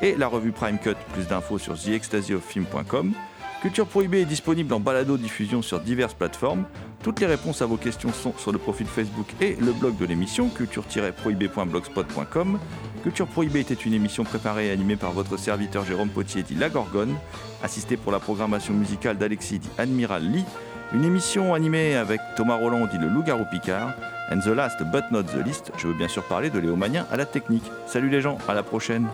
[0.00, 0.94] et la revue Prime Cut.
[1.12, 3.14] Plus d'infos sur theextasyoffilm.com.
[3.62, 6.66] Culture Prohibée est disponible en balado-diffusion sur diverses plateformes,
[7.02, 10.06] Toutes les réponses à vos questions sont sur le profil Facebook et le blog de
[10.06, 12.60] l'émission, culture-prohibé.blogspot.com.
[13.02, 16.68] Culture Prohibée était une émission préparée et animée par votre serviteur Jérôme Potier dit La
[16.68, 17.16] Gorgone,
[17.60, 20.44] assisté pour la programmation musicale d'Alexis dit Admiral Lee,
[20.92, 23.92] une émission animée avec Thomas Roland dit Le Loup-Garou Picard,
[24.30, 27.06] and the last but not the least, je veux bien sûr parler de Léo Magnin
[27.10, 27.70] à la technique.
[27.86, 29.06] Salut les gens, à la prochaine